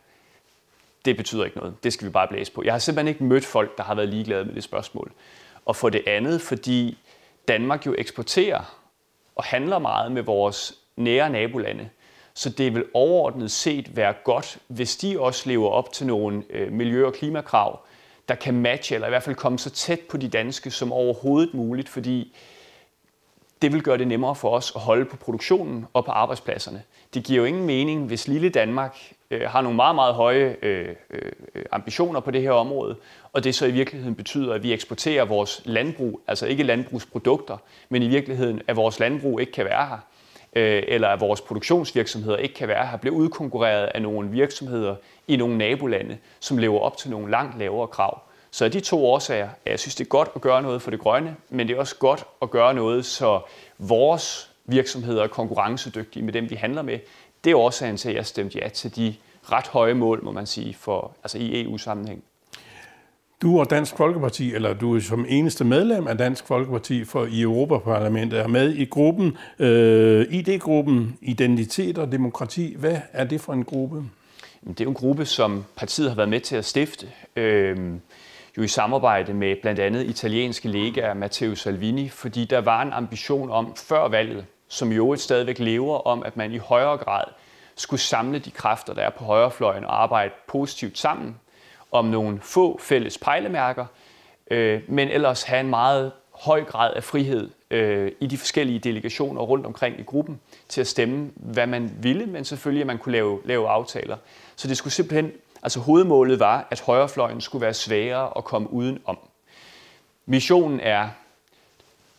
det 1.05 1.17
betyder 1.17 1.45
ikke 1.45 1.57
noget. 1.57 1.75
Det 1.85 1.93
skal 1.93 2.07
vi 2.07 2.13
bare 2.13 2.29
blæse 2.29 2.53
på. 2.53 2.63
Jeg 2.65 2.73
har 2.73 2.79
simpelthen 2.79 3.09
ikke 3.09 3.25
mødt 3.25 3.45
folk, 3.45 3.77
der 3.77 3.83
har 3.83 3.95
været 3.95 4.09
ligeglade 4.09 4.45
med 4.45 4.55
det 4.55 4.65
spørgsmål. 4.65 5.13
Og 5.65 5.77
for 5.77 5.89
det 5.89 6.03
andet, 6.07 6.41
fordi 6.41 6.99
Danmark 7.49 7.87
jo 7.87 7.95
eksporterer 7.99 8.81
og 9.37 9.45
handler 9.45 9.79
meget 9.79 10.13
med 10.13 10.23
vores 10.23 10.75
nære 10.97 11.31
nabolande. 11.31 11.89
Så 12.35 12.51
det 12.51 12.75
vil 12.75 12.85
overordnet 12.95 13.51
set 13.51 13.97
være 13.97 14.15
godt, 14.25 14.59
hvis 14.67 14.97
de 14.97 15.21
også 15.21 15.49
lever 15.49 15.69
op 15.69 15.93
til 15.93 16.07
nogle 16.07 16.43
øh, 16.51 16.73
miljø- 16.73 17.07
og 17.07 17.13
klimakrav, 17.13 17.81
der 18.29 18.35
kan 18.35 18.55
matche, 18.55 18.95
eller 18.95 19.09
i 19.09 19.11
hvert 19.11 19.23
fald 19.23 19.37
komme 19.37 19.59
så 19.59 19.71
tæt 19.71 20.01
på 20.01 20.17
de 20.17 20.29
danske 20.29 20.71
som 20.71 20.93
overhovedet 20.93 21.55
muligt, 21.55 21.89
fordi 21.89 22.37
det 23.63 23.73
vil 23.73 23.83
gøre 23.83 23.99
det 23.99 24.09
nemmere 24.09 24.35
for 24.35 24.51
os 24.51 24.73
at 24.75 24.81
holde 24.81 25.05
på 25.05 25.17
produktionen 25.17 25.87
og 25.93 26.05
på 26.05 26.11
arbejdspladserne. 26.11 26.83
Det 27.15 27.25
giver 27.25 27.39
jo 27.39 27.45
ingen 27.45 27.67
mening, 27.67 28.07
hvis 28.07 28.29
lille 28.29 28.49
Danmark 28.49 28.97
øh, 29.31 29.41
har 29.41 29.61
nogle 29.61 29.77
meget, 29.77 29.95
meget 29.95 30.15
høje 30.15 30.57
øh, 30.63 30.89
øh, 31.11 31.33
ambitioner 31.73 32.21
på 32.21 32.31
det 32.31 32.43
her 32.43 32.51
område, 32.51 32.97
og 33.33 33.45
det 33.45 33.55
så 33.55 33.67
i 33.67 33.71
virkeligheden 33.71 34.15
betyder, 34.15 34.55
at 34.55 34.63
vi 34.63 34.73
eksporterer 34.73 35.25
vores 35.25 35.63
landbrug, 35.65 36.21
altså 36.27 36.47
ikke 36.47 36.63
landbrugsprodukter, 36.63 37.57
men 37.89 38.03
i 38.03 38.09
virkeligheden, 38.09 38.63
at 38.67 38.77
vores 38.77 39.01
landbrug 39.01 39.41
ikke 39.41 39.53
kan 39.53 39.65
være 39.65 39.87
her. 39.87 39.99
øh, 40.57 40.83
eller 40.89 41.09
at 41.09 41.21
vores 41.21 41.41
produktionsvirksomheder 41.41 42.37
ikke 42.37 42.55
kan 42.55 42.69
være 42.69 42.87
her, 42.87 42.97
bliver 42.97 43.15
udkonkurreret 43.15 43.87
af 43.87 44.03
nogle 44.03 44.31
virksomheder 44.31 44.95
i 45.29 45.37
nogle 45.37 45.59
nabolande, 45.59 46.19
som 46.41 46.59
lever 46.59 46.81
op 46.81 46.97
til 46.97 47.11
nogle 47.11 47.31
langt 47.31 47.59
lavere 47.59 47.89
krav. 47.89 48.23
Så 48.57 48.65
af 48.65 48.71
de 48.71 48.81
to 48.81 49.07
årsager, 49.07 49.49
at 49.65 49.71
jeg 49.71 49.81
synes, 49.81 49.95
det 49.95 50.05
er 50.05 50.09
godt 50.09 50.29
at 50.35 50.41
gøre 50.41 50.63
noget 50.63 50.83
for 50.83 50.91
det 50.91 51.01
grønne, 51.01 51.37
men 51.51 51.69
det 51.69 51.77
er 51.77 51.81
også 51.81 51.97
godt 51.97 52.25
at 52.43 52.51
gøre 52.51 52.75
noget, 52.75 53.05
så 53.05 53.41
vores 53.79 54.51
virksomheder 54.65 55.23
er 55.23 55.29
konkurrencedygtige 55.29 56.23
med 56.25 56.33
dem, 56.33 56.51
vi 56.51 56.55
handler 56.55 56.83
med. 56.83 56.99
Det 57.45 57.51
er 57.51 57.57
årsagen 57.57 57.97
til, 57.97 58.09
at 58.09 58.15
jeg 58.15 58.27
stemte 58.27 58.59
ja 58.59 58.69
til 58.69 58.97
de 58.97 59.15
ret 59.53 59.67
høje 59.67 59.95
mål, 59.95 60.25
må 60.25 60.33
man 60.33 60.47
sige, 60.47 60.75
for, 60.75 61.13
altså 61.23 61.39
i 61.39 61.63
EU-sammenhæng. 61.63 62.23
Du 63.43 63.61
og 63.61 63.71
Dansk 63.71 63.97
Folkeparti, 63.97 64.55
eller 64.55 64.75
du 64.75 64.97
er 64.97 65.01
som 65.01 65.27
eneste 65.29 65.65
medlem 65.65 66.07
af 66.07 66.19
Dansk 66.19 66.47
Folkeparti 66.47 67.05
for 67.05 67.27
i 67.27 67.41
Europaparlamentet, 67.41 68.41
er 68.41 68.49
med 68.49 68.75
i 68.75 68.85
gruppen, 68.85 69.37
øh, 69.59 70.27
ID-gruppen 70.31 71.19
Identitet 71.23 71.99
og 71.99 72.13
Demokrati. 72.13 72.75
Hvad 72.79 72.97
er 73.13 73.25
det 73.25 73.41
for 73.41 73.53
en 73.53 73.65
gruppe? 73.65 74.05
Det 74.69 74.81
er 74.81 74.89
en 74.89 74.95
gruppe, 74.95 75.25
som 75.25 75.65
partiet 75.77 76.09
har 76.09 76.17
været 76.17 76.29
med 76.29 76.41
til 76.41 76.57
at 76.57 76.65
stifte, 76.65 77.09
øh, 77.37 77.77
jo 78.57 78.63
i 78.63 78.69
samarbejde 78.69 79.35
med 79.35 79.57
blandt 79.63 79.81
andet 79.81 80.07
italienske 80.07 80.69
lega 80.69 81.15
Matteo 81.15 81.55
Salvini, 81.55 82.09
fordi 82.09 82.45
der 82.45 82.61
var 82.61 82.83
en 82.83 82.93
ambition 82.93 83.51
om 83.51 83.77
før 83.77 84.09
valget, 84.09 84.47
som 84.69 84.93
jo 84.93 85.13
et 85.13 85.21
stadigvæk 85.21 85.59
lever 85.59 86.07
om, 86.07 86.23
at 86.23 86.37
man 86.37 86.53
i 86.53 86.59
højere 86.59 86.97
grad 86.97 87.25
skulle 87.77 88.01
samle 88.01 88.39
de 88.39 88.51
kræfter, 88.51 88.95
der 88.95 89.03
er 89.03 89.11
på 89.11 89.25
højrefløjen 89.25 89.85
og 89.85 90.03
arbejde 90.03 90.35
positivt 90.47 90.99
sammen 90.99 91.37
om 91.93 92.05
nogle 92.05 92.41
få 92.43 92.79
fælles 92.83 93.19
pejlemærker, 93.19 93.87
øh, 94.51 94.81
men 94.89 95.09
ellers 95.09 95.43
have 95.43 95.61
en 95.61 95.71
meget 95.71 96.13
høj 96.33 96.65
grad 96.65 96.95
af 96.95 97.05
frihed 97.05 97.51
øh, 97.71 98.13
i 98.21 98.27
de 98.27 98.39
forskellige 98.39 98.79
delegationer 98.79 99.43
rundt 99.43 99.67
omkring 99.67 100.01
i 100.01 100.03
gruppen 100.03 100.41
til 100.69 100.81
at 100.81 100.87
stemme, 100.87 101.31
hvad 101.35 101.67
man 101.67 101.97
ville, 102.01 102.27
men 102.27 102.45
selvfølgelig, 102.45 102.81
at 102.81 102.87
man 102.87 102.99
kunne 102.99 103.13
lave, 103.13 103.41
lave 103.45 103.69
aftaler. 103.69 104.17
Så 104.57 104.69
det 104.69 104.77
skulle 104.77 104.95
simpelthen, 104.95 105.33
altså 105.63 105.81
hovedmålet 105.81 106.41
var, 106.41 106.67
at 106.71 106.81
højrefløjen 106.81 107.41
skulle 107.41 107.63
være 107.63 107.75
sværere 107.75 108.33
at 108.37 108.45
komme 108.45 108.73
udenom. 108.73 109.19
Missionen 110.27 110.81
er 110.81 111.09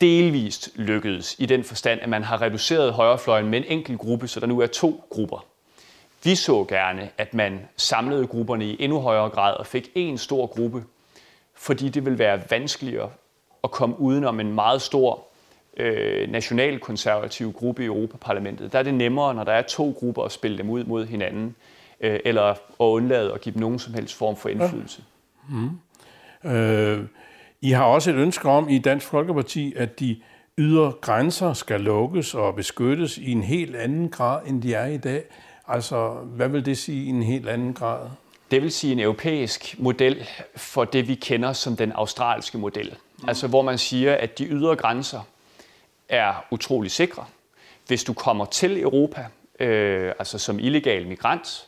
delvist 0.02 0.70
lykkedes 0.76 1.36
i 1.40 1.46
den 1.46 1.64
forstand, 1.64 2.00
at 2.02 2.10
man 2.10 2.24
har 2.24 2.42
reduceret 2.42 2.94
højrefløjen 2.94 3.48
med 3.48 3.60
en 3.60 3.66
enkelt 3.68 4.00
gruppe, 4.00 4.28
så 4.28 4.40
der 4.40 4.48
nu 4.48 4.60
er 4.60 4.68
to 4.68 5.04
grupper. 5.10 5.46
Vi 6.24 6.36
så 6.36 6.66
gerne, 6.70 7.10
at 7.18 7.34
man 7.34 7.60
samlede 7.78 8.28
grupperne 8.28 8.66
i 8.66 8.84
endnu 8.84 9.00
højere 9.00 9.30
grad 9.30 9.54
og 9.54 9.68
fik 9.68 9.92
en 9.96 10.18
stor 10.18 10.46
gruppe, 10.46 10.84
fordi 11.54 11.90
det 11.90 12.06
vil 12.06 12.20
være 12.20 12.42
vanskeligere 12.50 13.10
at 13.64 13.72
komme 13.72 14.00
udenom 14.00 14.40
en 14.40 14.54
meget 14.54 14.82
stor 14.82 15.28
øh, 15.78 16.32
nationalkonservativ 16.32 17.54
gruppe 17.54 17.84
i 17.84 17.86
Europaparlamentet. 17.86 18.72
Der 18.72 18.80
er 18.80 18.84
det 18.84 18.94
nemmere, 18.94 19.36
når 19.36 19.44
der 19.44 19.52
er 19.52 19.62
to 19.62 19.96
grupper, 20.00 20.24
at 20.24 20.32
spille 20.32 20.58
dem 20.58 20.70
ud 20.70 20.84
mod 20.84 21.06
hinanden, 21.06 21.56
øh, 22.02 22.20
eller 22.26 22.44
at 22.44 22.58
undlade 22.80 23.34
at 23.34 23.42
give 23.42 23.54
dem 23.54 23.62
nogen 23.62 23.80
som 23.80 23.94
helst 23.94 24.16
form 24.16 24.36
for 24.36 24.50
indflydelse. 24.50 25.04
Ja. 25.52 25.56
Mm. 25.56 26.50
Øh, 26.50 27.06
I 27.62 27.72
har 27.72 27.84
også 27.84 28.12
et 28.12 28.16
ønske 28.16 28.50
om 28.50 28.70
i 28.70 28.78
Dansk 28.78 29.06
Folkeparti, 29.06 29.74
at 29.76 30.00
de 30.00 30.22
ydre 30.58 30.94
grænser 31.02 31.54
skal 31.54 31.82
lukkes 31.82 32.34
og 32.34 32.56
beskyttes 32.56 33.18
i 33.18 33.32
en 33.32 33.44
helt 33.44 33.76
anden 33.76 34.10
grad, 34.10 34.42
end 34.46 34.62
de 34.62 34.74
er 34.74 34.86
i 34.86 34.98
dag. 34.98 35.24
Altså, 35.68 36.10
hvad 36.10 36.50
vil 36.50 36.66
det 36.66 36.78
sige 36.78 37.06
i 37.06 37.08
en 37.08 37.24
helt 37.24 37.50
anden 37.50 37.74
grad? 37.74 38.10
Det 38.52 38.62
vil 38.62 38.72
sige 38.72 38.94
en 38.94 39.00
europæisk 39.00 39.76
model 39.80 40.28
for 40.56 40.86
det, 40.86 41.08
vi 41.08 41.16
kender 41.16 41.54
som 41.54 41.76
den 41.76 41.92
australske 41.92 42.58
model. 42.58 42.96
Mm. 43.18 43.30
Altså, 43.30 43.48
hvor 43.48 43.62
man 43.62 43.78
siger, 43.78 44.16
at 44.16 44.38
de 44.38 44.46
ydre 44.46 44.76
grænser 44.76 45.22
er 46.10 46.46
utrolig 46.52 46.92
sikre. 46.92 47.26
Hvis 47.88 48.04
du 48.04 48.14
kommer 48.14 48.46
til 48.46 48.82
Europa, 48.82 49.26
øh, 49.60 50.14
altså 50.20 50.38
som 50.38 50.60
illegal 50.60 51.08
migrant, 51.08 51.68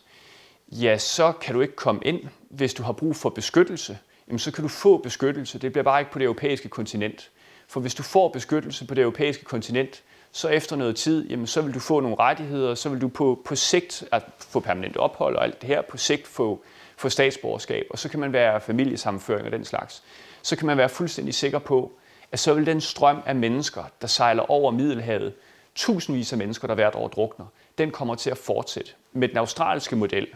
ja, 0.71 0.97
så 0.97 1.31
kan 1.31 1.55
du 1.55 1.61
ikke 1.61 1.75
komme 1.75 2.01
ind. 2.05 2.19
Hvis 2.49 2.73
du 2.73 2.83
har 2.83 2.93
brug 2.93 3.15
for 3.15 3.29
beskyttelse, 3.29 3.97
jamen, 4.27 4.39
så 4.39 4.51
kan 4.51 4.61
du 4.61 4.67
få 4.67 4.97
beskyttelse. 4.97 5.59
Det 5.59 5.71
bliver 5.71 5.83
bare 5.83 6.01
ikke 6.01 6.11
på 6.11 6.19
det 6.19 6.25
europæiske 6.25 6.69
kontinent. 6.69 7.29
For 7.67 7.79
hvis 7.79 7.95
du 7.95 8.03
får 8.03 8.29
beskyttelse 8.29 8.87
på 8.87 8.93
det 8.93 9.01
europæiske 9.01 9.43
kontinent, 9.43 10.03
så 10.31 10.47
efter 10.47 10.75
noget 10.75 10.95
tid, 10.95 11.29
jamen, 11.29 11.47
så 11.47 11.61
vil 11.61 11.73
du 11.73 11.79
få 11.79 11.99
nogle 11.99 12.15
rettigheder, 12.19 12.75
så 12.75 12.89
vil 12.89 13.01
du 13.01 13.07
på, 13.07 13.41
på 13.45 13.55
sigt 13.55 14.03
at 14.11 14.23
få 14.39 14.59
permanent 14.59 14.97
ophold 14.97 15.35
og 15.35 15.43
alt 15.43 15.61
det 15.61 15.67
her, 15.67 15.81
på 15.81 15.97
sigt 15.97 16.27
få, 16.27 16.63
få 16.97 17.09
statsborgerskab, 17.09 17.87
og 17.89 17.99
så 17.99 18.09
kan 18.09 18.19
man 18.19 18.33
være 18.33 18.61
familiesammenføring 18.61 19.45
og 19.45 19.51
den 19.51 19.65
slags. 19.65 20.03
Så 20.41 20.55
kan 20.55 20.67
man 20.67 20.77
være 20.77 20.89
fuldstændig 20.89 21.33
sikker 21.33 21.59
på, 21.59 21.91
at 22.31 22.39
så 22.39 22.53
vil 22.53 22.65
den 22.65 22.81
strøm 22.81 23.21
af 23.25 23.35
mennesker, 23.35 23.83
der 24.01 24.07
sejler 24.07 24.51
over 24.51 24.71
Middelhavet, 24.71 25.33
tusindvis 25.75 26.31
af 26.31 26.37
mennesker, 26.37 26.67
der 26.67 26.75
hvert 26.75 26.95
år 26.95 27.07
drukner, 27.07 27.45
den 27.77 27.91
kommer 27.91 28.15
til 28.15 28.29
at 28.29 28.37
fortsætte. 28.37 28.91
Med 29.13 29.27
den 29.27 29.37
australske 29.37 29.95
model, 29.95 30.27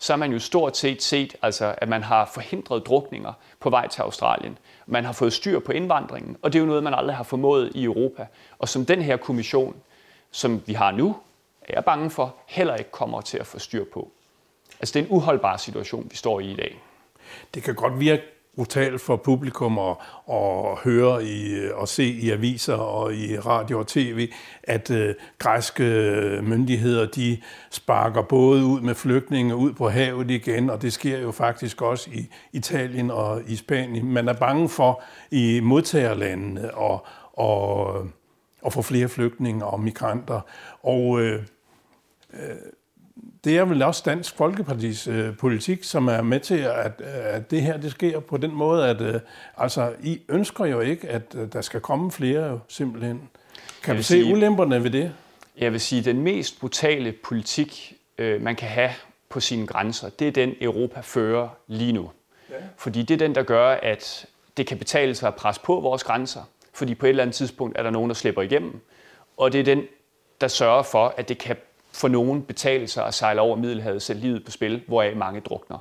så 0.00 0.12
har 0.12 0.18
man 0.18 0.32
jo 0.32 0.38
stort 0.38 0.76
set 0.76 1.02
set, 1.02 1.36
altså, 1.42 1.74
at 1.78 1.88
man 1.88 2.02
har 2.02 2.30
forhindret 2.34 2.86
drukninger 2.86 3.32
på 3.60 3.70
vej 3.70 3.88
til 3.88 4.02
Australien. 4.02 4.58
Man 4.86 5.04
har 5.04 5.12
fået 5.12 5.32
styr 5.32 5.58
på 5.58 5.72
indvandringen, 5.72 6.36
og 6.42 6.52
det 6.52 6.58
er 6.58 6.60
jo 6.60 6.66
noget, 6.66 6.82
man 6.82 6.94
aldrig 6.94 7.16
har 7.16 7.24
formået 7.24 7.72
i 7.74 7.84
Europa. 7.84 8.26
Og 8.58 8.68
som 8.68 8.86
den 8.86 9.02
her 9.02 9.16
kommission, 9.16 9.76
som 10.30 10.62
vi 10.66 10.72
har 10.72 10.90
nu, 10.90 11.16
er 11.62 11.74
jeg 11.74 11.84
bange 11.84 12.10
for, 12.10 12.34
heller 12.46 12.76
ikke 12.76 12.90
kommer 12.90 13.20
til 13.20 13.38
at 13.38 13.46
få 13.46 13.58
styr 13.58 13.84
på. 13.92 14.10
Altså 14.80 14.92
det 14.92 15.00
er 15.00 15.04
en 15.04 15.16
uholdbar 15.16 15.56
situation, 15.56 16.06
vi 16.10 16.16
står 16.16 16.40
i 16.40 16.50
i 16.50 16.54
dag. 16.54 16.78
Det 17.54 17.62
kan 17.62 17.74
godt 17.74 18.00
virke 18.00 18.22
brutalt 18.56 19.00
for 19.00 19.16
publikum 19.16 19.78
at, 19.78 19.96
at 20.32 20.78
høre 20.84 21.24
i, 21.24 21.68
og 21.74 21.88
se 21.88 22.04
i 22.04 22.30
aviser 22.30 22.74
og 22.74 23.14
i 23.14 23.38
radio 23.38 23.78
og 23.78 23.86
tv, 23.86 24.32
at 24.62 24.90
øh, 24.90 25.14
græske 25.38 25.84
myndigheder 26.42 27.06
de 27.06 27.38
sparker 27.70 28.22
både 28.22 28.64
ud 28.64 28.80
med 28.80 28.94
flygtninge 28.94 29.56
ud 29.56 29.72
på 29.72 29.88
havet 29.88 30.30
igen, 30.30 30.70
og 30.70 30.82
det 30.82 30.92
sker 30.92 31.18
jo 31.18 31.30
faktisk 31.30 31.82
også 31.82 32.10
i 32.10 32.28
Italien 32.52 33.10
og 33.10 33.42
i 33.46 33.56
Spanien. 33.56 34.12
Man 34.12 34.28
er 34.28 34.32
bange 34.32 34.68
for 34.68 35.02
i 35.30 35.60
modtagerlandene 35.62 36.74
og, 36.74 37.06
og, 37.32 37.94
og 38.62 38.72
få 38.72 38.82
flere 38.82 39.08
flygtninge 39.08 39.64
og 39.64 39.80
migranter. 39.80 40.40
Og 40.82 41.20
øh, 41.20 41.42
øh, 42.32 42.56
det 43.44 43.58
er 43.58 43.64
vel 43.64 43.82
også 43.82 44.02
Dansk 44.04 44.36
Folkepartis 44.36 45.06
øh, 45.06 45.36
politik, 45.36 45.84
som 45.84 46.08
er 46.08 46.22
med 46.22 46.40
til, 46.40 46.58
at, 46.58 47.00
at 47.00 47.50
det 47.50 47.62
her 47.62 47.76
det 47.76 47.90
sker 47.90 48.20
på 48.20 48.36
den 48.36 48.54
måde, 48.54 48.88
at 48.88 49.00
øh, 49.00 49.20
altså, 49.56 49.92
I 50.02 50.20
ønsker 50.28 50.64
jo 50.64 50.80
ikke, 50.80 51.08
at 51.08 51.34
øh, 51.34 51.52
der 51.52 51.60
skal 51.60 51.80
komme 51.80 52.10
flere 52.10 52.46
jo, 52.46 52.58
simpelthen. 52.68 53.28
Kan 53.82 53.96
du 53.96 54.02
se 54.02 54.08
sige, 54.08 54.34
ulemperne 54.34 54.84
ved 54.84 54.90
det? 54.90 55.12
Jeg 55.58 55.72
vil 55.72 55.80
sige, 55.80 55.98
at 55.98 56.04
den 56.04 56.20
mest 56.20 56.60
brutale 56.60 57.12
politik, 57.12 57.96
øh, 58.18 58.42
man 58.42 58.56
kan 58.56 58.68
have 58.68 58.90
på 59.28 59.40
sine 59.40 59.66
grænser, 59.66 60.08
det 60.08 60.28
er 60.28 60.32
den, 60.32 60.54
Europa 60.60 61.00
fører 61.00 61.48
lige 61.66 61.92
nu. 61.92 62.10
Ja. 62.50 62.54
Fordi 62.76 63.02
det 63.02 63.14
er 63.14 63.18
den, 63.18 63.34
der 63.34 63.42
gør, 63.42 63.68
at 63.82 64.26
det 64.56 64.66
kan 64.66 64.78
betale 64.78 65.14
sig 65.14 65.28
at 65.28 65.34
presse 65.34 65.60
på 65.64 65.80
vores 65.80 66.04
grænser, 66.04 66.42
fordi 66.74 66.94
på 66.94 67.06
et 67.06 67.10
eller 67.10 67.22
andet 67.22 67.36
tidspunkt 67.36 67.78
er 67.78 67.82
der 67.82 67.90
nogen, 67.90 68.10
der 68.10 68.14
slipper 68.14 68.42
igennem. 68.42 68.80
Og 69.36 69.52
det 69.52 69.60
er 69.60 69.64
den, 69.64 69.82
der 70.40 70.48
sørger 70.48 70.82
for, 70.82 71.14
at 71.16 71.28
det 71.28 71.38
kan 71.38 71.56
for 72.00 72.08
nogen 72.08 72.42
betale 72.42 72.88
sig 72.88 73.06
at 73.06 73.14
sejle 73.14 73.40
over 73.40 73.56
Middelhavet, 73.56 74.02
sætte 74.02 74.22
livet 74.22 74.44
på 74.44 74.50
spil, 74.50 74.82
hvoraf 74.86 75.16
mange 75.16 75.40
drukner. 75.40 75.78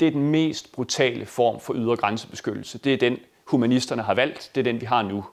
Det 0.00 0.08
er 0.08 0.12
den 0.12 0.30
mest 0.30 0.72
brutale 0.72 1.26
form 1.26 1.60
for 1.60 1.74
ydre 1.74 1.96
grænsebeskyttelse. 1.96 2.78
Det 2.78 2.94
er 2.94 2.96
den, 2.96 3.18
humanisterne 3.44 4.02
har 4.02 4.14
valgt. 4.14 4.50
Det 4.54 4.60
er 4.60 4.64
den, 4.64 4.80
vi 4.80 4.86
har 4.86 5.02
nu. 5.02 5.24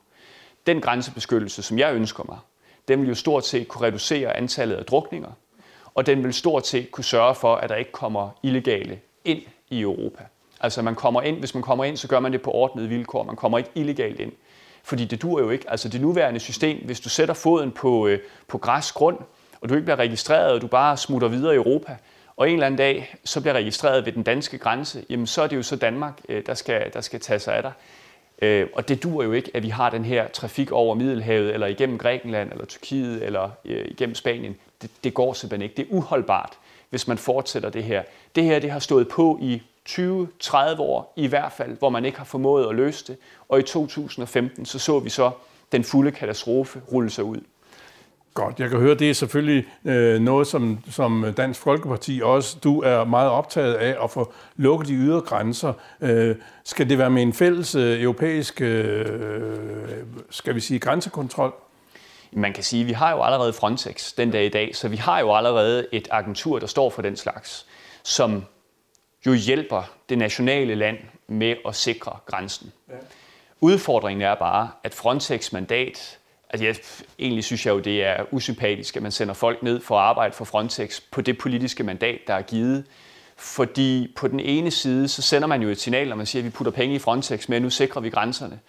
Den 0.67 0.81
grænsebeskyttelse, 0.81 1.63
som 1.63 1.79
jeg 1.79 1.95
ønsker 1.95 2.23
mig, 2.27 2.37
den 2.87 3.01
vil 3.01 3.07
jo 3.07 3.15
stort 3.15 3.45
set 3.45 3.67
kunne 3.67 3.87
reducere 3.87 4.37
antallet 4.37 4.75
af 4.75 4.85
drukninger, 4.85 5.31
og 5.95 6.05
den 6.05 6.23
vil 6.23 6.33
stort 6.33 6.67
set 6.67 6.91
kunne 6.91 7.03
sørge 7.03 7.35
for, 7.35 7.55
at 7.55 7.69
der 7.69 7.75
ikke 7.75 7.91
kommer 7.91 8.29
illegale 8.43 8.99
ind 9.25 9.41
i 9.69 9.81
Europa. 9.81 10.23
Altså 10.59 10.81
man 10.81 10.95
kommer 10.95 11.21
ind, 11.21 11.39
hvis 11.39 11.53
man 11.53 11.63
kommer 11.63 11.83
ind, 11.83 11.97
så 11.97 12.07
gør 12.07 12.19
man 12.19 12.33
det 12.33 12.41
på 12.41 12.51
ordnede 12.51 12.89
vilkår. 12.89 13.23
Man 13.23 13.35
kommer 13.35 13.57
ikke 13.57 13.69
illegalt 13.75 14.19
ind. 14.19 14.31
Fordi 14.83 15.05
det 15.05 15.21
dur 15.21 15.39
jo 15.39 15.49
ikke. 15.49 15.69
Altså 15.69 15.89
det 15.89 16.01
nuværende 16.01 16.39
system, 16.39 16.85
hvis 16.85 16.99
du 16.99 17.09
sætter 17.09 17.33
foden 17.33 17.71
på, 17.71 18.07
øh, 18.07 18.19
på 18.47 18.57
græs 18.57 18.91
grund, 18.91 19.17
og 19.61 19.69
du 19.69 19.73
ikke 19.73 19.85
bliver 19.85 19.99
registreret, 19.99 20.51
og 20.51 20.61
du 20.61 20.67
bare 20.67 20.97
smutter 20.97 21.27
videre 21.27 21.53
i 21.53 21.57
Europa, 21.57 21.97
og 22.37 22.47
en 22.47 22.53
eller 22.53 22.65
anden 22.65 22.77
dag 22.77 23.15
så 23.23 23.41
bliver 23.41 23.53
registreret 23.53 24.05
ved 24.05 24.13
den 24.13 24.23
danske 24.23 24.57
grænse, 24.57 25.05
jamen 25.09 25.27
så 25.27 25.41
er 25.41 25.47
det 25.47 25.55
jo 25.55 25.63
så 25.63 25.75
Danmark, 25.75 26.21
øh, 26.29 26.45
der 26.45 26.53
skal, 26.53 26.93
der 26.93 27.01
skal 27.01 27.19
tage 27.19 27.39
sig 27.39 27.55
af 27.55 27.61
dig. 27.61 27.71
Øh, 28.41 28.67
og 28.73 28.87
det 28.87 29.03
dur 29.03 29.23
jo 29.23 29.31
ikke, 29.31 29.51
at 29.53 29.63
vi 29.63 29.69
har 29.69 29.89
den 29.89 30.05
her 30.05 30.27
trafik 30.27 30.71
over 30.71 30.95
Middelhavet, 30.95 31.53
eller 31.53 31.67
igennem 31.67 31.97
Grækenland, 31.97 32.51
eller 32.51 32.65
Tyrkiet, 32.65 33.23
eller 33.23 33.49
øh, 33.65 33.85
igennem 33.85 34.15
Spanien. 34.15 34.55
Det, 34.81 34.89
det 35.03 35.13
går 35.13 35.33
simpelthen 35.33 35.61
ikke. 35.61 35.75
Det 35.77 35.83
er 35.83 35.97
uholdbart, 35.97 36.57
hvis 36.89 37.07
man 37.07 37.17
fortsætter 37.17 37.69
det 37.69 37.83
her. 37.83 38.03
Det 38.35 38.43
her 38.43 38.59
det 38.59 38.71
har 38.71 38.79
stået 38.79 39.07
på 39.07 39.39
i 39.41 39.61
20-30 39.89 40.79
år 40.79 41.13
i 41.15 41.27
hvert 41.27 41.51
fald, 41.51 41.77
hvor 41.77 41.89
man 41.89 42.05
ikke 42.05 42.17
har 42.17 42.25
formået 42.25 42.69
at 42.69 42.75
løse 42.75 43.07
det. 43.07 43.17
Og 43.49 43.59
i 43.59 43.63
2015 43.63 44.65
så 44.65 44.79
så 44.79 44.99
vi 44.99 45.09
så 45.09 45.31
den 45.71 45.83
fulde 45.83 46.11
katastrofe 46.11 46.81
rulle 46.91 47.09
sig 47.09 47.23
ud. 47.23 47.39
Godt, 48.37 48.59
jeg 48.59 48.69
kan 48.69 48.79
høre, 48.79 48.95
det 48.95 49.09
er 49.09 49.13
selvfølgelig 49.13 49.65
øh, 49.85 50.21
noget, 50.21 50.47
som, 50.47 50.79
som 50.91 51.33
Dansk 51.37 51.59
Folkeparti 51.59 52.21
også, 52.23 52.57
du 52.63 52.81
er 52.81 53.03
meget 53.03 53.29
optaget 53.29 53.73
af 53.73 54.03
at 54.03 54.11
få 54.11 54.33
lukket 54.55 54.87
de 54.87 54.93
ydre 54.93 55.21
grænser. 55.21 55.73
Øh, 56.01 56.35
skal 56.63 56.89
det 56.89 56.97
være 56.97 57.09
med 57.09 57.21
en 57.21 57.33
fælles 57.33 57.75
øh, 57.75 58.01
europæisk, 58.01 58.61
øh, 58.61 59.05
skal 60.29 60.55
vi 60.55 60.59
sige, 60.59 60.79
grænsekontrol? 60.79 61.53
Man 62.31 62.53
kan 62.53 62.63
sige, 62.63 62.81
at 62.81 62.87
vi 62.87 62.93
har 62.93 63.11
jo 63.11 63.23
allerede 63.23 63.53
Frontex 63.53 64.13
den 64.13 64.31
dag 64.31 64.45
i 64.45 64.49
dag, 64.49 64.75
så 64.75 64.87
vi 64.87 64.97
har 64.97 65.19
jo 65.19 65.35
allerede 65.35 65.87
et 65.91 66.07
agentur, 66.11 66.59
der 66.59 66.67
står 66.67 66.89
for 66.89 67.01
den 67.01 67.15
slags, 67.15 67.65
som 68.03 68.43
jo 69.25 69.33
hjælper 69.33 69.83
det 70.09 70.17
nationale 70.17 70.75
land 70.75 70.97
med 71.27 71.55
at 71.67 71.75
sikre 71.75 72.11
grænsen. 72.25 72.71
Ja. 72.89 72.93
Udfordringen 73.61 74.21
er 74.21 74.35
bare, 74.35 74.69
at 74.83 74.93
Frontex 74.93 75.51
mandat, 75.51 76.17
altså 76.49 76.65
jeg, 76.65 76.75
egentlig 77.19 77.43
synes 77.43 77.65
jeg 77.65 77.71
jo, 77.71 77.79
det 77.79 78.03
er 78.03 78.23
usympatisk, 78.31 78.95
at 78.95 79.03
man 79.03 79.11
sender 79.11 79.33
folk 79.33 79.63
ned 79.63 79.81
for 79.81 79.95
at 79.97 80.03
arbejde 80.03 80.33
for 80.33 80.45
Frontex 80.45 81.01
på 81.11 81.21
det 81.21 81.37
politiske 81.37 81.83
mandat, 81.83 82.19
der 82.27 82.33
er 82.33 82.41
givet. 82.41 82.85
Fordi 83.35 84.13
på 84.15 84.27
den 84.27 84.39
ene 84.39 84.71
side, 84.71 85.07
så 85.07 85.21
sender 85.21 85.47
man 85.47 85.61
jo 85.61 85.69
et 85.69 85.79
signal, 85.79 86.09
når 86.09 86.15
man 86.15 86.25
siger, 86.25 86.41
at 86.41 86.45
vi 86.45 86.49
putter 86.49 86.71
penge 86.71 86.95
i 86.95 86.99
Frontex, 86.99 87.49
men 87.49 87.61
nu 87.61 87.69
sikrer 87.69 88.01
vi 88.01 88.09
grænserne. 88.09 88.59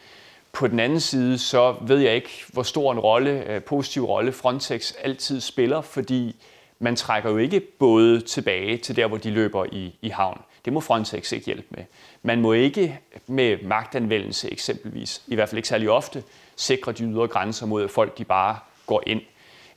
På 0.53 0.67
den 0.67 0.81
anden 0.81 1.01
side, 1.01 1.39
så 1.39 1.75
ved 1.81 1.99
jeg 1.99 2.15
ikke, 2.15 2.45
hvor 2.53 2.63
stor 2.63 2.93
en 2.93 2.99
rolle, 2.99 3.51
øh, 3.51 3.63
positiv 3.63 4.05
rolle 4.05 4.33
Frontex 4.33 4.93
altid 5.03 5.41
spiller, 5.41 5.81
fordi 5.81 6.37
man 6.79 6.97
trækker 6.97 7.31
jo 7.31 7.37
ikke 7.37 7.61
både 7.61 8.21
tilbage 8.21 8.77
til 8.77 8.97
der, 8.97 9.07
hvor 9.07 9.17
de 9.17 9.31
løber 9.31 9.65
i, 9.73 9.95
i 10.03 10.09
havn. 10.09 10.41
Det 10.65 10.73
må 10.73 10.81
Frontex 10.81 11.33
ikke 11.33 11.47
hjælpe 11.47 11.67
med. 11.71 11.85
Man 12.23 12.41
må 12.41 12.53
ikke 12.53 12.99
med 13.27 13.59
magtanvendelse 13.63 14.53
eksempelvis, 14.53 15.23
i 15.27 15.35
hvert 15.35 15.49
fald 15.49 15.59
ikke 15.59 15.69
særlig 15.69 15.91
ofte, 15.91 16.23
sikre 16.59 16.93
de 16.93 17.05
ydre 17.05 17.29
grænser 17.29 17.67
mod, 17.67 17.85
at 17.85 17.91
folk 17.91 18.19
de 18.19 18.25
bare 18.25 18.59
går 18.87 19.03
ind. 19.07 19.21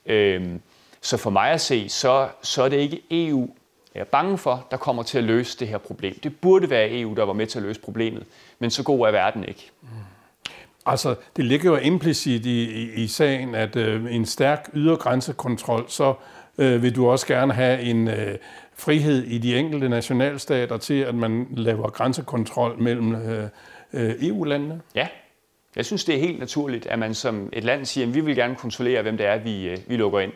Øhm, 0.05 0.61
så 1.01 1.17
for 1.17 1.29
mig 1.29 1.51
at 1.51 1.61
se, 1.61 1.89
så, 1.89 2.27
så 2.41 2.63
er 2.63 2.69
det 2.69 2.77
ikke 2.77 3.01
EU, 3.11 3.49
jeg 3.95 4.01
er 4.01 4.05
bange 4.05 4.37
for, 4.37 4.67
der 4.71 4.77
kommer 4.77 5.03
til 5.03 5.17
at 5.17 5.23
løse 5.23 5.59
det 5.59 5.67
her 5.67 5.77
problem. 5.77 6.19
Det 6.19 6.39
burde 6.41 6.69
være 6.69 6.99
EU, 6.99 7.13
der 7.13 7.23
var 7.23 7.33
med 7.33 7.47
til 7.47 7.59
at 7.59 7.63
løse 7.63 7.79
problemet, 7.79 8.23
men 8.59 8.71
så 8.71 8.83
god 8.83 9.07
er 9.07 9.11
verden 9.11 9.43
ikke. 9.43 9.71
Mm. 9.81 9.87
Altså, 10.85 11.15
det 11.35 11.45
ligger 11.45 11.71
jo 11.71 11.77
implicit 11.77 12.45
i, 12.45 12.83
i, 12.83 13.03
i 13.03 13.07
sagen, 13.07 13.55
at 13.55 13.75
øh, 13.75 14.15
en 14.15 14.25
stærk 14.25 14.69
ydre 14.73 14.95
grænsekontrol, 14.95 15.85
så 15.87 16.13
øh, 16.57 16.83
vil 16.83 16.95
du 16.95 17.09
også 17.09 17.27
gerne 17.27 17.53
have 17.53 17.81
en 17.81 18.07
øh, 18.07 18.37
frihed 18.73 19.23
i 19.23 19.37
de 19.37 19.57
enkelte 19.57 19.89
nationalstater 19.89 20.77
til, 20.77 20.99
at 20.99 21.15
man 21.15 21.47
laver 21.51 21.89
grænsekontrol 21.89 22.79
mellem 22.79 23.15
øh, 23.15 23.49
øh, 23.93 24.15
EU-landene? 24.21 24.81
Ja, 24.95 25.07
jeg 25.75 25.85
synes, 25.85 26.03
det 26.03 26.15
er 26.15 26.19
helt 26.19 26.39
naturligt, 26.39 26.85
at 26.85 26.99
man 26.99 27.13
som 27.13 27.49
et 27.53 27.63
land 27.63 27.85
siger, 27.85 28.07
at 28.07 28.13
vi 28.13 28.19
vil 28.19 28.35
gerne 28.35 28.55
kontrollere, 28.55 29.01
hvem 29.01 29.17
det 29.17 29.25
er, 29.25 29.37
vi, 29.37 29.69
øh, 29.69 29.77
vi 29.87 29.97
lukker 29.97 30.19
ind. 30.19 30.31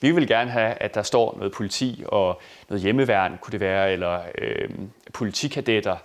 Vi 0.00 0.10
vil 0.10 0.28
gerne 0.28 0.50
have, 0.50 0.74
at 0.74 0.94
der 0.94 1.02
står 1.02 1.34
noget 1.36 1.52
politi 1.52 2.04
og 2.06 2.40
noget 2.68 2.82
hjemmeværn, 2.82 3.38
kunne 3.40 3.52
det 3.52 3.60
være, 3.60 3.92
eller 3.92 4.20
øh, 4.38 4.68
politikadetter, 5.12 5.96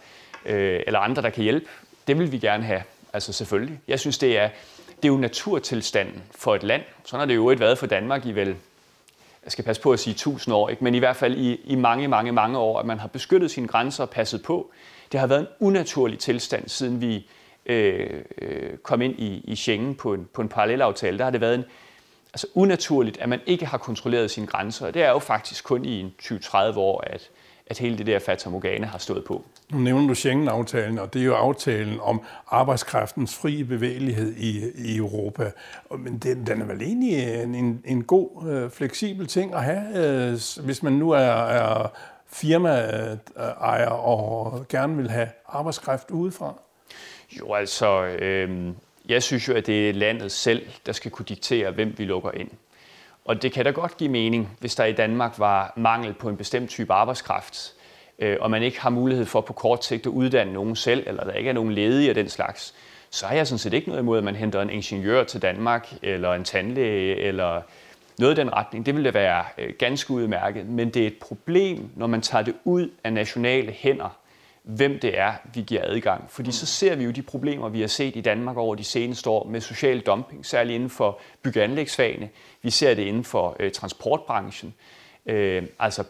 øh, 0.46 0.82
eller 0.88 1.00
andre, 1.00 1.22
der 1.22 1.30
kan 1.30 1.44
hjælpe. 1.44 1.66
Det 2.08 2.20
vil 2.20 2.32
vi 2.32 2.38
gerne 2.38 2.64
have, 2.64 2.84
altså 3.14 3.34
selvfølgelig. 3.34 3.80
Jeg 3.88 4.00
synes, 4.00 4.18
det 4.18 4.38
er, 4.38 4.50
det 4.88 5.06
er 5.06 5.14
jo 5.14 5.18
naturtilstanden 5.18 6.24
for 6.32 6.56
et 6.56 6.64
land. 6.64 6.82
Sådan 7.06 7.20
har 7.20 7.26
det 7.26 7.36
jo 7.36 7.50
ikke 7.50 7.60
været 7.60 7.78
for 7.78 7.88
Danmark 7.88 8.26
i 8.26 8.32
vel 8.32 8.56
jeg 9.48 9.52
skal 9.52 9.66
passe 9.66 9.82
på 9.82 9.92
at 9.92 10.00
sige 10.00 10.14
tusind 10.14 10.56
år, 10.56 10.70
ikke? 10.70 10.84
men 10.84 10.96
i 10.96 11.00
hvert 11.00 11.16
fald 11.16 11.36
i, 11.38 11.56
i 11.66 11.76
mange, 11.76 12.08
mange, 12.08 12.32
mange 12.32 12.58
år, 12.58 12.80
at 12.80 12.86
man 12.86 13.00
har 13.00 13.08
beskyttet 13.08 13.52
sine 13.52 13.68
grænser 13.68 14.04
og 14.04 14.10
passet 14.10 14.44
på. 14.44 14.72
Det 15.12 15.20
har 15.20 15.28
været 15.28 15.40
en 15.40 15.48
unaturlig 15.60 16.20
tilstand, 16.20 16.70
siden 16.70 17.02
vi 17.02 17.28
Øh, 17.68 18.24
øh, 18.42 18.78
kom 18.78 19.02
ind 19.02 19.20
i, 19.20 19.42
i 19.44 19.56
Schengen 19.56 19.96
på 19.96 20.14
en, 20.14 20.28
på 20.34 20.42
en 20.42 20.50
parallelaftale. 20.50 21.18
Der 21.18 21.24
har 21.24 21.32
det 21.32 21.42
været 21.42 21.56
en, 21.56 21.64
altså 22.34 22.48
unaturligt, 22.56 23.18
at 23.18 23.30
man 23.30 23.40
ikke 23.46 23.66
har 23.66 23.78
kontrolleret 23.78 24.32
sine 24.32 24.48
grænser. 24.48 24.88
Og 24.88 24.94
det 24.94 25.04
er 25.04 25.10
jo 25.10 25.20
faktisk 25.20 25.64
kun 25.64 25.86
i 25.86 26.00
en 26.00 26.14
20-30 26.22 26.78
år, 26.78 27.04
at, 27.08 27.30
at 27.68 27.78
hele 27.78 27.98
det 27.98 28.08
der 28.08 28.20
Fata 28.20 28.50
Morgana 28.50 28.88
har 28.88 28.98
stået 28.98 29.24
på. 29.24 29.44
Nu 29.72 29.78
nævner 29.78 30.08
du 30.08 30.16
Schengen-aftalen, 30.16 31.00
og 31.00 31.14
det 31.14 31.22
er 31.22 31.26
jo 31.26 31.34
aftalen 31.34 32.00
om 32.02 32.22
arbejdskraftens 32.48 33.36
frie 33.36 33.66
bevægelighed 33.66 34.36
i, 34.36 34.72
i 34.76 34.98
Europa. 34.98 35.52
Men 35.98 36.18
den, 36.18 36.48
den 36.48 36.62
er 36.62 36.66
vel 36.66 36.82
egentlig 36.82 37.44
en, 37.44 37.56
en, 37.56 37.82
en 37.86 38.04
god, 38.04 38.50
øh, 38.50 38.72
fleksibel 38.72 39.28
ting 39.28 39.54
at 39.54 39.64
have, 39.64 39.84
øh, 39.96 40.32
hvis 40.66 40.84
man 40.84 40.94
nu 40.94 41.12
er, 41.12 41.20
er 41.20 41.92
firmaejer 42.28 43.90
og 43.90 44.66
gerne 44.70 44.98
vil 44.98 45.10
have 45.10 45.28
arbejdskraft 45.48 46.12
udefra? 46.12 46.54
Jo, 47.32 47.54
altså, 47.54 48.06
øh, 48.06 48.74
jeg 49.10 49.24
synes 49.24 49.48
jo, 49.48 49.54
at 49.54 49.66
det 49.68 49.90
er 49.90 49.94
landet 49.94 50.32
selv, 50.32 50.68
der 50.86 50.92
skal 50.92 51.12
kunne 51.12 51.26
diktere, 51.26 51.72
hvem 51.72 51.96
vi 51.98 52.06
lukker 52.06 52.32
ind. 52.32 52.50
Og 53.26 53.42
det 53.42 53.52
kan 53.52 53.66
da 53.66 53.72
godt 53.72 53.98
give 53.98 54.10
mening, 54.10 54.58
hvis 54.60 54.76
der 54.76 54.86
i 54.86 54.94
Danmark 54.94 55.40
var 55.40 55.74
mangel 55.78 56.14
på 56.14 56.30
en 56.30 56.38
bestemt 56.38 56.70
type 56.70 56.94
arbejdskraft, 56.94 57.74
øh, 58.20 58.38
og 58.42 58.52
man 58.52 58.64
ikke 58.64 58.82
har 58.82 58.90
mulighed 58.90 59.26
for 59.26 59.42
på 59.42 59.54
kort 59.54 59.86
sigt 59.86 60.06
at 60.06 60.10
uddanne 60.10 60.54
nogen 60.54 60.76
selv, 60.76 61.04
eller 61.08 61.24
der 61.24 61.34
ikke 61.34 61.50
er 61.50 61.54
nogen 61.54 61.74
ledige 61.74 62.10
af 62.10 62.16
den 62.16 62.30
slags, 62.30 62.74
så 63.10 63.26
har 63.26 63.36
jeg 63.36 63.48
sådan 63.48 63.60
set 63.60 63.74
ikke 63.74 63.88
noget 63.88 64.02
imod, 64.02 64.18
at 64.18 64.24
man 64.24 64.36
henter 64.36 64.62
en 64.62 64.70
ingeniør 64.70 65.24
til 65.24 65.42
Danmark, 65.42 65.94
eller 66.02 66.34
en 66.34 66.44
tandlæge, 66.44 67.16
eller 67.16 67.62
noget 68.20 68.38
i 68.38 68.42
den 68.42 68.54
retning. 68.54 68.86
Det 68.86 68.96
ville 68.96 69.12
da 69.12 69.20
være 69.20 69.46
øh, 69.58 69.74
ganske 69.80 70.12
udmærket, 70.12 70.66
men 70.66 70.90
det 70.90 71.04
er 71.04 71.08
et 71.08 71.18
problem, 71.22 71.90
når 71.96 72.08
man 72.08 72.22
tager 72.22 72.44
det 72.44 72.56
ud 72.64 72.90
af 73.04 73.14
nationale 73.14 73.72
hænder, 73.72 74.18
hvem 74.68 75.00
det 75.00 75.20
er, 75.20 75.34
vi 75.54 75.62
giver 75.62 75.82
adgang. 75.84 76.26
Fordi 76.30 76.52
så 76.52 76.66
ser 76.66 76.96
vi 76.96 77.04
jo 77.04 77.12
de 77.12 77.22
problemer, 77.22 77.70
vi 77.70 77.82
har 77.82 77.88
set 77.88 78.16
i 78.16 78.22
Danmark 78.22 78.58
over 78.58 78.76
de 78.76 78.84
seneste 78.84 79.30
år 79.30 79.48
med 79.48 79.62
social 79.62 80.00
dumping, 80.00 80.46
særligt 80.46 80.76
inden 80.76 80.90
for 80.90 81.20
byggeanlægsfagene. 81.42 82.30
Vi 82.62 82.70
ser 82.70 82.94
det 82.94 83.04
inden 83.04 83.24
for 83.24 83.56
øh, 83.60 83.72
transportbranchen. 83.72 84.74
Øh, 85.26 85.64
altså, 85.80 86.04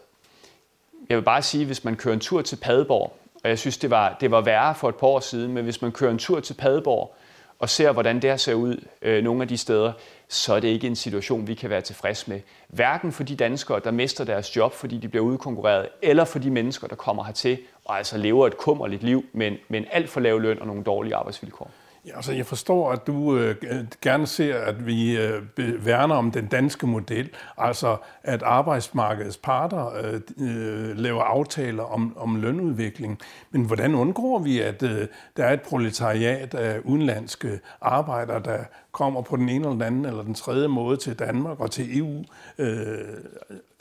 jeg 1.09 1.17
vil 1.17 1.23
bare 1.23 1.41
sige, 1.41 1.65
hvis 1.65 1.83
man 1.83 1.95
kører 1.95 2.13
en 2.13 2.19
tur 2.19 2.41
til 2.41 2.55
Padborg, 2.55 3.17
og 3.43 3.49
jeg 3.49 3.59
synes, 3.59 3.77
det 3.77 3.89
var, 3.89 4.17
det 4.21 4.31
var 4.31 4.41
værre 4.41 4.75
for 4.75 4.89
et 4.89 4.95
par 4.95 5.07
år 5.07 5.19
siden, 5.19 5.53
men 5.53 5.63
hvis 5.63 5.81
man 5.81 5.91
kører 5.91 6.11
en 6.11 6.19
tur 6.19 6.39
til 6.39 6.53
Padborg 6.53 7.15
og 7.59 7.69
ser, 7.69 7.91
hvordan 7.91 8.15
det 8.15 8.23
her 8.23 8.37
ser 8.37 8.53
ud 8.53 8.85
øh, 9.01 9.23
nogle 9.23 9.41
af 9.41 9.47
de 9.47 9.57
steder, 9.57 9.93
så 10.27 10.53
er 10.53 10.59
det 10.59 10.67
ikke 10.67 10.87
en 10.87 10.95
situation, 10.95 11.47
vi 11.47 11.53
kan 11.53 11.69
være 11.69 11.81
tilfreds 11.81 12.27
med. 12.27 12.41
Hverken 12.67 13.11
for 13.11 13.23
de 13.23 13.35
danskere, 13.35 13.81
der 13.83 13.91
mister 13.91 14.23
deres 14.23 14.55
job, 14.55 14.73
fordi 14.73 14.97
de 14.97 15.07
bliver 15.09 15.25
udkonkurreret, 15.25 15.89
eller 16.01 16.25
for 16.25 16.39
de 16.39 16.51
mennesker, 16.51 16.87
der 16.87 16.95
kommer 16.95 17.23
hertil 17.23 17.57
og 17.87 17.97
altså 17.97 18.17
lever 18.17 18.47
et 18.47 18.57
kummerligt 18.57 19.03
liv, 19.03 19.25
men, 19.33 19.53
men 19.69 19.85
alt 19.91 20.09
for 20.09 20.19
lav 20.19 20.39
løn 20.39 20.59
og 20.59 20.67
nogle 20.67 20.83
dårlige 20.83 21.15
arbejdsvilkår. 21.15 21.71
Ja, 22.07 22.15
altså 22.15 22.33
jeg 22.33 22.45
forstår, 22.45 22.91
at 22.91 23.07
du 23.07 23.37
øh, 23.37 23.55
gerne 24.01 24.27
ser, 24.27 24.59
at 24.59 24.85
vi 24.85 25.17
øh, 25.17 25.41
værner 25.85 26.15
om 26.15 26.31
den 26.31 26.47
danske 26.47 26.87
model, 26.87 27.29
altså 27.57 27.97
at 28.23 28.43
arbejdsmarkedets 28.43 29.37
parter 29.37 29.93
øh, 29.97 30.21
øh, 30.39 30.97
laver 30.97 31.21
aftaler 31.21 31.83
om, 31.83 32.17
om 32.17 32.35
lønudvikling. 32.35 33.19
Men 33.51 33.61
hvordan 33.65 33.95
undgår 33.95 34.39
vi, 34.39 34.59
at 34.59 34.83
øh, 34.83 35.07
der 35.37 35.43
er 35.43 35.53
et 35.53 35.61
proletariat 35.61 36.53
af 36.53 36.79
udenlandske 36.83 37.59
arbejdere, 37.81 38.43
der 38.43 38.59
kommer 38.91 39.21
på 39.21 39.35
den 39.35 39.49
ene 39.49 39.55
eller 39.55 39.71
den 39.71 39.81
anden 39.81 40.05
eller 40.05 40.23
den 40.23 40.33
tredje 40.33 40.67
måde 40.67 40.97
til 40.97 41.19
Danmark 41.19 41.59
og 41.59 41.71
til 41.71 41.99
EU, 41.99 42.23
øh, 42.57 42.97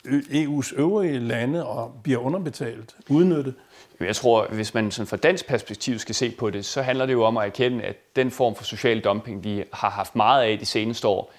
EU's 0.07 0.79
øvrige 0.79 1.19
lande 1.19 1.65
og 1.67 1.99
bliver 2.03 2.19
underbetalt, 2.19 2.95
udnyttet? 3.09 3.53
Jeg 3.99 4.15
tror, 4.15 4.47
hvis 4.47 4.73
man 4.73 4.91
sådan 4.91 5.07
fra 5.07 5.17
dansk 5.17 5.47
perspektiv 5.47 5.99
skal 5.99 6.15
se 6.15 6.31
på 6.31 6.49
det, 6.49 6.65
så 6.65 6.81
handler 6.81 7.05
det 7.05 7.13
jo 7.13 7.23
om 7.23 7.37
at 7.37 7.45
erkende, 7.45 7.83
at 7.83 8.15
den 8.15 8.31
form 8.31 8.55
for 8.55 8.63
social 8.63 8.99
dumping, 8.99 9.43
vi 9.43 9.63
har 9.73 9.89
haft 9.89 10.15
meget 10.15 10.43
af 10.43 10.59
de 10.59 10.65
seneste 10.65 11.07
år, 11.07 11.31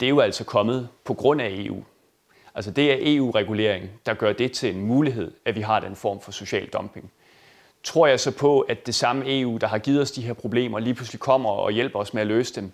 det 0.00 0.06
er 0.06 0.10
jo 0.10 0.20
altså 0.20 0.44
kommet 0.44 0.88
på 1.04 1.14
grund 1.14 1.40
af 1.40 1.48
EU. 1.50 1.84
Altså 2.54 2.70
det 2.70 2.92
er 2.92 2.96
EU-regulering, 3.00 3.90
der 4.06 4.14
gør 4.14 4.32
det 4.32 4.52
til 4.52 4.74
en 4.74 4.80
mulighed, 4.80 5.32
at 5.44 5.56
vi 5.56 5.60
har 5.60 5.80
den 5.80 5.96
form 5.96 6.20
for 6.20 6.32
social 6.32 6.66
dumping. 6.66 7.10
Tror 7.82 8.06
jeg 8.06 8.20
så 8.20 8.30
på, 8.30 8.60
at 8.60 8.86
det 8.86 8.94
samme 8.94 9.40
EU, 9.40 9.56
der 9.56 9.66
har 9.66 9.78
givet 9.78 10.00
os 10.00 10.10
de 10.10 10.22
her 10.22 10.32
problemer, 10.32 10.78
lige 10.78 10.94
pludselig 10.94 11.20
kommer 11.20 11.50
og 11.50 11.72
hjælper 11.72 11.98
os 11.98 12.14
med 12.14 12.22
at 12.22 12.28
løse 12.28 12.54
dem? 12.54 12.72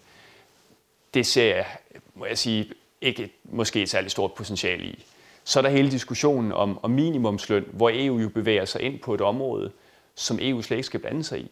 Det 1.14 1.26
ser 1.26 1.54
jeg, 1.54 1.66
må 2.14 2.26
jeg 2.26 2.38
sige, 2.38 2.70
ikke 3.00 3.32
måske 3.44 3.82
et 3.82 3.90
særligt 3.90 4.12
stort 4.12 4.32
potentiale 4.32 4.84
i. 4.84 5.04
Så 5.44 5.60
er 5.60 5.62
der 5.62 5.70
hele 5.70 5.90
diskussionen 5.90 6.52
om, 6.52 6.78
om 6.82 6.90
minimumsløn, 6.90 7.64
hvor 7.72 7.90
EU 7.94 8.18
jo 8.18 8.28
bevæger 8.28 8.64
sig 8.64 8.82
ind 8.82 8.98
på 8.98 9.14
et 9.14 9.20
område, 9.20 9.70
som 10.14 10.38
EU 10.40 10.62
slet 10.62 10.76
ikke 10.76 10.86
skal 10.86 11.00
blande 11.00 11.24
sig 11.24 11.40
i. 11.40 11.50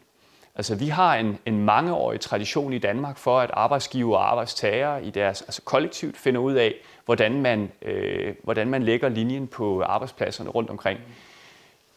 Altså, 0.55 0.75
vi 0.75 0.87
har 0.87 1.17
en, 1.17 1.39
en 1.47 1.65
mangeårig 1.65 2.21
tradition 2.21 2.73
i 2.73 2.79
Danmark 2.79 3.19
for, 3.19 3.41
at 3.41 3.51
arbejdsgiver 3.53 4.17
og 4.17 4.31
arbejdstagere 4.31 5.05
i 5.05 5.11
deres 5.11 5.43
altså 5.43 5.63
kollektivt 5.63 6.17
finder 6.17 6.41
ud 6.41 6.53
af, 6.53 6.75
hvordan 7.05 7.43
man, 7.43 7.73
øh, 7.83 8.35
hvordan 8.43 8.69
man 8.69 8.83
lægger 8.83 9.09
linjen 9.09 9.47
på 9.47 9.83
arbejdspladserne 9.83 10.51
rundt 10.51 10.71
omkring. 10.71 11.01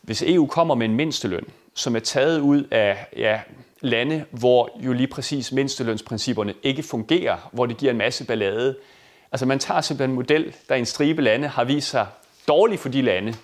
Hvis 0.01 0.21
EU 0.21 0.45
kommer 0.45 0.75
med 0.75 0.85
en 0.85 0.95
mindsteløn, 0.95 1.45
som 1.73 1.95
er 1.95 1.99
taget 1.99 2.39
ud 2.39 2.63
af 2.71 3.07
ja, 3.17 3.41
lande, 3.81 4.25
hvor 4.31 4.69
jo 4.79 4.93
lige 4.93 5.07
præcis 5.07 5.51
mindstelønsprincipperne 5.51 6.53
ikke 6.63 6.83
fungerer, 6.83 7.49
hvor 7.51 7.65
det 7.65 7.77
giver 7.77 7.91
en 7.91 7.97
masse 7.97 8.25
ballade, 8.25 8.75
Altså 9.35 9.45
man 9.45 9.59
tager 9.59 9.81
simpelthen 9.81 10.09
en 10.09 10.15
model, 10.15 10.55
der 10.69 10.75
i 10.75 10.79
en 10.79 10.85
stribe 10.85 11.21
lande 11.21 11.47
har 11.47 11.63
vist 11.63 11.89
sig 11.89 12.07
dårlig 12.47 12.79
for 12.79 12.89
de 12.89 13.01
lande, 13.01 13.35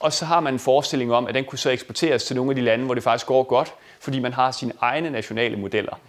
og 0.00 0.12
så 0.12 0.24
har 0.24 0.40
man 0.40 0.54
en 0.54 0.58
forestilling 0.58 1.12
om, 1.12 1.26
at 1.26 1.34
den 1.34 1.44
kunne 1.44 1.58
så 1.58 1.70
eksporteres 1.70 2.24
til 2.24 2.36
nogle 2.36 2.50
af 2.50 2.54
de 2.56 2.62
lande, 2.62 2.84
hvor 2.84 2.94
det 2.94 3.02
faktisk 3.02 3.26
går 3.26 3.42
godt, 3.42 3.74
fordi 4.00 4.18
man 4.18 4.32
har 4.32 4.50
sine 4.50 4.72
egne 4.80 5.10
nationale 5.10 5.56
modeller. 5.56 6.00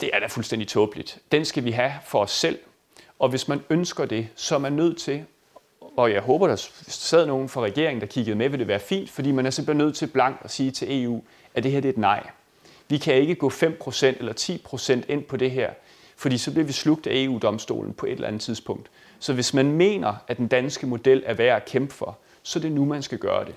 Det 0.00 0.10
er 0.12 0.20
da 0.20 0.26
fuldstændig 0.26 0.68
tåbeligt. 0.68 1.18
Den 1.32 1.44
skal 1.44 1.64
vi 1.64 1.70
have 1.70 1.92
for 2.06 2.22
os 2.22 2.30
selv, 2.30 2.58
og 3.18 3.28
hvis 3.28 3.48
man 3.48 3.60
ønsker 3.70 4.04
det, 4.04 4.28
så 4.36 4.54
er 4.54 4.58
man 4.58 4.72
nødt 4.72 4.98
til, 4.98 5.24
og 5.96 6.12
jeg 6.12 6.20
håber, 6.20 6.46
der 6.46 6.56
sad 6.88 7.26
nogen 7.26 7.48
fra 7.48 7.60
regeringen, 7.60 8.00
der 8.00 8.06
kiggede 8.06 8.36
med, 8.36 8.48
vil 8.48 8.58
det 8.58 8.68
være 8.68 8.80
fint, 8.80 9.10
fordi 9.10 9.30
man 9.30 9.46
er 9.46 9.50
simpelthen 9.50 9.86
nødt 9.86 9.96
til 9.96 10.06
blank 10.06 10.40
at 10.44 10.50
sige 10.50 10.70
til 10.70 11.02
EU, 11.04 11.22
at 11.54 11.62
det 11.62 11.72
her 11.72 11.80
det 11.80 11.88
er 11.88 11.92
et 11.92 11.98
nej. 11.98 12.30
Vi 12.88 12.98
kan 12.98 13.14
ikke 13.14 13.34
gå 13.34 13.48
5% 13.48 14.06
eller 14.06 14.32
10% 15.02 15.12
ind 15.12 15.24
på 15.24 15.36
det 15.36 15.50
her 15.50 15.70
fordi 16.20 16.38
så 16.38 16.50
bliver 16.50 16.66
vi 16.66 16.72
slugt 16.72 17.06
af 17.06 17.12
EU-domstolen 17.14 17.92
på 17.92 18.06
et 18.06 18.12
eller 18.12 18.28
andet 18.28 18.42
tidspunkt. 18.42 18.90
Så 19.18 19.32
hvis 19.32 19.54
man 19.54 19.72
mener, 19.72 20.14
at 20.28 20.36
den 20.36 20.48
danske 20.48 20.86
model 20.86 21.22
er 21.26 21.34
værd 21.34 21.56
at 21.56 21.64
kæmpe 21.64 21.94
for, 21.94 22.18
så 22.42 22.58
er 22.58 22.60
det 22.60 22.72
nu, 22.72 22.84
man 22.84 23.02
skal 23.02 23.18
gøre 23.18 23.44
det. 23.44 23.54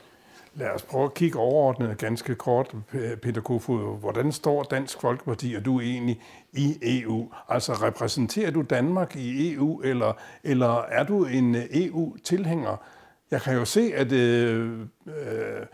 Lad 0.56 0.70
os 0.70 0.82
prøve 0.82 1.06
at 1.06 1.14
kigge 1.14 1.40
overordnet 1.40 1.98
ganske 1.98 2.36
kort, 2.36 2.76
Peter 3.22 3.42
Kofod. 3.42 4.00
Hvordan 4.00 4.32
står 4.32 4.64
Dansk 4.64 5.02
Folkeparti, 5.02 5.54
og 5.54 5.66
du 5.66 5.80
egentlig 5.80 6.22
i 6.54 6.78
EU? 6.82 7.32
Altså 7.50 7.74
repræsenterer 7.74 8.52
du 8.52 8.62
Danmark 8.62 9.16
i 9.16 9.54
EU, 9.54 9.82
eller, 9.82 10.14
eller 10.44 10.82
er 10.82 11.04
du 11.04 11.26
en 11.26 11.56
EU-tilhænger? 11.72 12.78
Jeg 13.32 13.42
kan 13.42 13.54
jo 13.54 13.66
se, 13.66 13.92
at, 13.96 14.12
øh, 14.12 14.80
øh, 15.08 15.62
at 15.62 15.68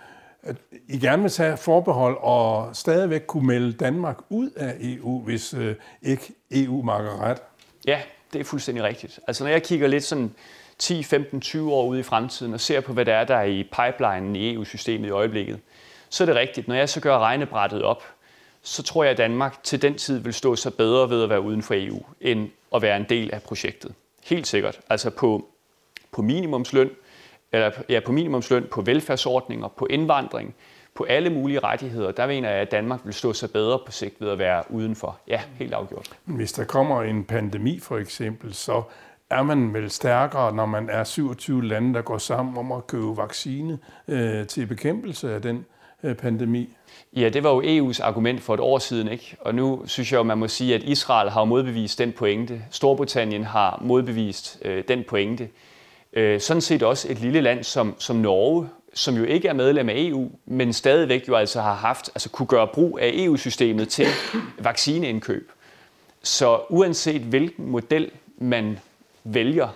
i 0.88 0.99
gerne 0.99 1.21
vil 1.21 1.32
tage 1.32 1.58
forbehold 1.58 2.17
og 2.21 2.75
stadigvæk 2.75 3.21
kunne 3.28 3.47
melde 3.47 3.73
Danmark 3.73 4.17
ud 4.30 4.49
af 4.49 4.75
EU, 4.80 5.21
hvis 5.21 5.54
øh, 5.54 5.75
ikke 6.02 6.34
EU 6.52 6.82
makker 6.82 7.21
ret. 7.21 7.38
Ja, 7.88 8.02
det 8.34 8.39
er 8.39 8.43
fuldstændig 8.43 8.84
rigtigt. 8.84 9.19
Altså 9.28 9.43
når 9.43 9.52
jeg 9.52 9.63
kigger 9.63 9.88
lidt 9.88 10.04
sådan 10.04 10.32
10, 10.78 11.04
15, 11.04 11.41
20 11.41 11.73
år 11.73 11.86
ude 11.86 11.99
i 11.99 12.04
fremtiden 12.04 12.54
og 12.54 12.60
ser 12.60 12.82
på, 12.82 12.93
hvad 12.93 13.06
der 13.06 13.13
er, 13.13 13.23
der 13.23 13.36
er 13.36 13.43
i 13.43 13.63
pipelinen 13.63 14.36
i 14.36 14.54
EU-systemet 14.54 15.08
i 15.08 15.12
øjeblikket, 15.12 15.60
så 16.10 16.23
er 16.23 16.25
det 16.25 16.36
rigtigt. 16.36 16.67
Når 16.67 16.75
jeg 16.75 16.89
så 16.89 16.99
gør 17.02 17.19
regnebrættet 17.19 17.84
op, 17.84 18.04
så 18.62 18.84
tror 18.84 19.04
jeg, 19.04 19.12
at 19.12 19.17
Danmark 19.17 19.63
til 19.63 19.82
den 19.82 19.97
tid 19.97 20.19
vil 20.19 20.34
stå 20.34 20.56
sig 20.56 20.73
bedre 20.73 21.10
ved 21.10 21.23
at 21.23 21.30
være 21.30 21.41
uden 21.41 21.63
for 21.63 21.73
EU, 21.78 22.02
end 22.21 22.49
at 22.75 22.82
være 22.82 22.97
en 22.97 23.06
del 23.10 23.34
af 23.34 23.41
projektet. 23.41 23.93
Helt 24.23 24.47
sikkert. 24.47 24.80
Altså 24.89 25.10
på, 25.10 25.47
på 26.12 26.21
minimumsløn, 26.21 26.89
eller 27.51 27.71
ja, 27.89 27.99
på 28.05 28.12
minimumsløn, 28.12 28.67
på 28.71 28.81
velfærdsordninger, 28.81 29.67
på 29.67 29.85
indvandring, 29.85 30.55
på 30.95 31.03
alle 31.03 31.29
mulige 31.29 31.59
rettigheder, 31.59 32.12
der 32.12 32.27
mener 32.27 32.49
jeg, 32.49 32.59
at 32.59 32.71
Danmark 32.71 32.99
vil 33.03 33.13
stå 33.13 33.33
sig 33.33 33.51
bedre 33.51 33.79
på 33.85 33.91
sigt 33.91 34.21
ved 34.21 34.29
at 34.29 34.39
være 34.39 34.63
udenfor. 34.69 35.19
Ja, 35.27 35.41
helt 35.53 35.73
afgjort. 35.73 36.09
Hvis 36.25 36.53
der 36.53 36.63
kommer 36.63 37.03
en 37.03 37.23
pandemi 37.23 37.79
for 37.79 37.97
eksempel, 37.97 38.53
så 38.53 38.83
er 39.29 39.43
man 39.43 39.73
vel 39.73 39.89
stærkere, 39.89 40.55
når 40.55 40.65
man 40.65 40.89
er 40.89 41.03
27 41.03 41.65
lande, 41.65 41.93
der 41.93 42.01
går 42.01 42.17
sammen 42.17 42.57
om 42.57 42.71
at 42.71 42.88
købe 42.88 43.17
vaccine 43.17 43.79
øh, 44.07 44.47
til 44.47 44.65
bekæmpelse 44.65 45.33
af 45.33 45.41
den 45.41 45.65
øh, 46.03 46.15
pandemi? 46.15 46.75
Ja, 47.15 47.29
det 47.29 47.43
var 47.43 47.49
jo 47.49 47.62
EU's 47.62 48.03
argument 48.03 48.41
for 48.41 48.53
et 48.53 48.59
år 48.59 48.77
siden, 48.77 49.07
ikke? 49.07 49.38
Og 49.41 49.55
nu 49.55 49.83
synes 49.85 50.12
jeg 50.12 50.17
jo, 50.17 50.23
man 50.23 50.38
må 50.38 50.47
sige, 50.47 50.75
at 50.75 50.83
Israel 50.83 51.29
har 51.29 51.43
modbevist 51.45 51.99
den 51.99 52.12
pointe. 52.12 52.62
Storbritannien 52.71 53.43
har 53.43 53.79
modbevist 53.81 54.59
øh, 54.65 54.83
den 54.88 55.03
pointe. 55.07 55.49
Øh, 56.13 56.41
sådan 56.41 56.62
set 56.62 56.84
også 56.84 57.12
et 57.12 57.19
lille 57.19 57.41
land 57.41 57.63
som, 57.63 57.95
som 58.00 58.15
Norge, 58.15 58.69
som 58.93 59.15
jo 59.15 59.24
ikke 59.24 59.48
er 59.48 59.54
medlem 59.54 59.89
af 59.89 59.93
EU, 59.98 60.32
men 60.45 60.74
stadigvæk 60.74 61.28
jo 61.28 61.36
altså 61.36 61.62
har 61.62 61.74
haft, 61.74 62.10
altså 62.15 62.30
kunne 62.30 62.48
gøre 62.48 62.67
brug 62.67 63.00
af 63.02 63.12
EU-systemet 63.13 63.89
til 63.89 64.08
vaccineindkøb. 64.60 65.52
Så 66.24 66.62
uanset 66.69 67.22
hvilken 67.22 67.72
model 67.72 68.12
man 68.38 68.80
vælger, 69.24 69.67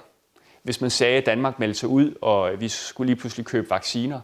hvis 0.64 0.82
man 0.82 0.90
sagde, 0.90 1.18
at 1.18 1.26
Danmark 1.26 1.60
meldte 1.60 1.80
sig 1.80 1.90
ud, 1.90 2.14
og 2.22 2.52
vi 2.60 2.68
skulle 2.68 3.06
lige 3.08 3.16
pludselig 3.16 3.46
købe 3.46 3.70
vacciner, 3.70 4.20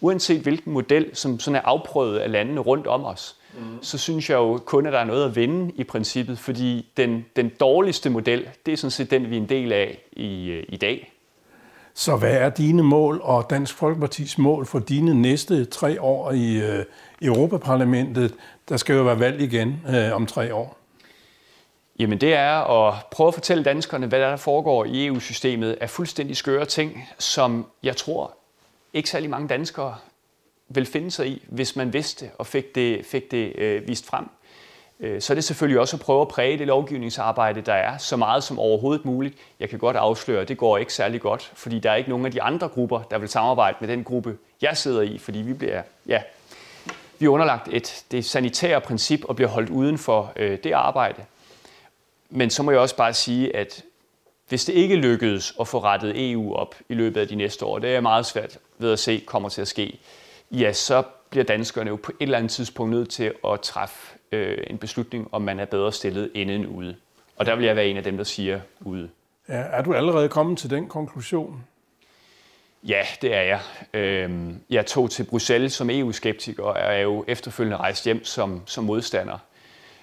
uanset 0.00 0.40
hvilken 0.40 0.72
model, 0.72 1.10
som 1.12 1.40
sådan 1.40 1.56
er 1.56 1.60
afprøvet 1.64 2.18
af 2.18 2.32
landene 2.32 2.60
rundt 2.60 2.86
om 2.86 3.04
os, 3.04 3.36
mm. 3.54 3.82
så 3.82 3.98
synes 3.98 4.30
jeg 4.30 4.36
jo 4.36 4.58
kun, 4.58 4.86
at 4.86 4.92
der 4.92 4.98
er 4.98 5.04
noget 5.04 5.24
at 5.24 5.36
vinde 5.36 5.72
i 5.74 5.84
princippet, 5.84 6.38
fordi 6.38 6.86
den, 6.96 7.24
den 7.36 7.48
dårligste 7.60 8.10
model, 8.10 8.48
det 8.66 8.72
er 8.72 8.76
sådan 8.76 8.90
set 8.90 9.10
den, 9.10 9.30
vi 9.30 9.36
er 9.36 9.40
en 9.40 9.48
del 9.48 9.72
af 9.72 9.98
i, 10.12 10.48
øh, 10.48 10.64
i 10.68 10.76
dag. 10.76 11.12
Så 11.98 12.16
hvad 12.16 12.32
er 12.32 12.50
dine 12.50 12.82
mål 12.82 13.20
og 13.22 13.46
Dansk 13.50 13.74
Folkepartis 13.74 14.38
mål 14.38 14.66
for 14.66 14.78
dine 14.78 15.14
næste 15.22 15.64
tre 15.64 16.00
år 16.00 16.32
i 16.32 16.56
øh, 16.56 16.84
Europaparlamentet? 17.22 18.34
Der 18.68 18.76
skal 18.76 18.96
jo 18.96 19.02
være 19.02 19.20
valg 19.20 19.40
igen 19.40 19.80
øh, 19.88 20.12
om 20.12 20.26
tre 20.26 20.54
år. 20.54 20.78
Jamen 21.98 22.20
det 22.20 22.34
er 22.34 22.86
at 22.88 22.94
prøve 23.10 23.28
at 23.28 23.34
fortælle 23.34 23.64
danskerne, 23.64 24.06
hvad 24.06 24.20
der 24.20 24.36
foregår 24.36 24.84
i 24.84 25.06
EU-systemet 25.06 25.78
af 25.80 25.90
fuldstændig 25.90 26.36
skøre 26.36 26.64
ting, 26.64 27.08
som 27.18 27.66
jeg 27.82 27.96
tror 27.96 28.36
ikke 28.92 29.10
særlig 29.10 29.30
mange 29.30 29.48
danskere 29.48 29.96
vil 30.68 30.86
finde 30.86 31.10
sig 31.10 31.28
i, 31.28 31.46
hvis 31.48 31.76
man 31.76 31.92
vidste 31.92 32.30
og 32.38 32.46
fik 32.46 32.74
det, 32.74 33.06
fik 33.06 33.30
det 33.30 33.52
øh, 33.58 33.88
vist 33.88 34.06
frem. 34.06 34.24
Øh, 35.00 35.20
så 35.20 35.32
er 35.32 35.34
det 35.34 35.44
selvfølgelig 35.44 35.80
også 35.80 35.96
at 35.96 36.00
prøve 36.00 36.20
at 36.20 36.28
præge 36.28 36.58
det 36.58 36.66
lovgivningsarbejde, 36.66 37.60
der 37.60 37.72
er, 37.72 37.98
så 37.98 38.16
meget 38.16 38.44
som 38.44 38.58
overhovedet 38.58 39.04
muligt. 39.04 39.34
Jeg 39.60 39.68
kan 39.68 39.78
godt 39.78 39.96
afsløre, 39.96 40.40
at 40.40 40.48
det 40.48 40.58
går 40.58 40.78
ikke 40.78 40.94
særlig 40.94 41.20
godt, 41.20 41.52
fordi 41.54 41.78
der 41.78 41.90
er 41.90 41.94
ikke 41.94 42.10
nogen 42.10 42.26
af 42.26 42.32
de 42.32 42.42
andre 42.42 42.68
grupper, 42.68 43.02
der 43.02 43.18
vil 43.18 43.28
samarbejde 43.28 43.76
med 43.80 43.88
den 43.88 44.04
gruppe, 44.04 44.36
jeg 44.62 44.76
sidder 44.76 45.02
i, 45.02 45.18
fordi 45.18 45.38
vi 45.38 45.52
bliver, 45.52 45.82
ja, 46.06 46.22
vi 47.18 47.26
er 47.26 47.30
underlagt 47.30 47.68
et 47.72 48.04
det 48.10 48.24
sanitære 48.24 48.80
princip 48.80 49.24
og 49.24 49.36
bliver 49.36 49.48
holdt 49.48 49.70
uden 49.70 49.98
for 49.98 50.32
øh, 50.36 50.58
det 50.64 50.72
arbejde. 50.72 51.24
Men 52.30 52.50
så 52.50 52.62
må 52.62 52.70
jeg 52.70 52.80
også 52.80 52.96
bare 52.96 53.14
sige, 53.14 53.56
at 53.56 53.82
hvis 54.48 54.64
det 54.64 54.72
ikke 54.72 54.96
lykkedes 54.96 55.54
at 55.60 55.68
få 55.68 55.78
rettet 55.78 56.30
EU 56.30 56.54
op 56.54 56.74
i 56.88 56.94
løbet 56.94 57.20
af 57.20 57.28
de 57.28 57.34
næste 57.34 57.64
år, 57.64 57.78
det 57.78 57.94
er 57.96 58.00
meget 58.00 58.26
svært 58.26 58.58
ved 58.78 58.92
at 58.92 58.98
se 58.98 59.22
kommer 59.26 59.48
til 59.48 59.60
at 59.60 59.68
ske, 59.68 59.98
ja, 60.50 60.72
så 60.72 61.02
bliver 61.30 61.44
danskerne 61.44 61.88
jo 61.90 61.96
på 61.96 62.12
et 62.12 62.22
eller 62.24 62.38
andet 62.38 62.52
tidspunkt 62.52 62.92
nødt 62.92 63.10
til 63.10 63.32
at 63.44 63.60
træffe 63.60 64.17
øh, 64.32 64.58
en 64.66 64.78
beslutning, 64.78 65.28
om 65.32 65.42
man 65.42 65.60
er 65.60 65.64
bedre 65.64 65.92
stillet 65.92 66.30
end 66.34 66.50
end 66.50 66.66
ude. 66.66 66.96
Og 67.36 67.46
der 67.46 67.56
vil 67.56 67.64
jeg 67.64 67.76
være 67.76 67.86
en 67.86 67.96
af 67.96 68.04
dem, 68.04 68.16
der 68.16 68.24
siger 68.24 68.60
ude. 68.80 69.10
Ja, 69.48 69.54
er 69.54 69.82
du 69.82 69.94
allerede 69.94 70.28
kommet 70.28 70.58
til 70.58 70.70
den 70.70 70.88
konklusion? 70.88 71.64
Ja, 72.82 73.02
det 73.22 73.34
er 73.34 73.42
jeg. 73.42 73.60
Øhm, 73.94 74.60
jeg 74.70 74.86
tog 74.86 75.10
til 75.10 75.24
Bruxelles 75.24 75.72
som 75.72 75.90
EU-skeptiker 75.90 76.62
og 76.62 76.76
er 76.78 76.98
jo 76.98 77.24
efterfølgende 77.28 77.76
rejst 77.76 78.04
hjem 78.04 78.24
som, 78.24 78.62
som 78.66 78.84
modstander. 78.84 79.38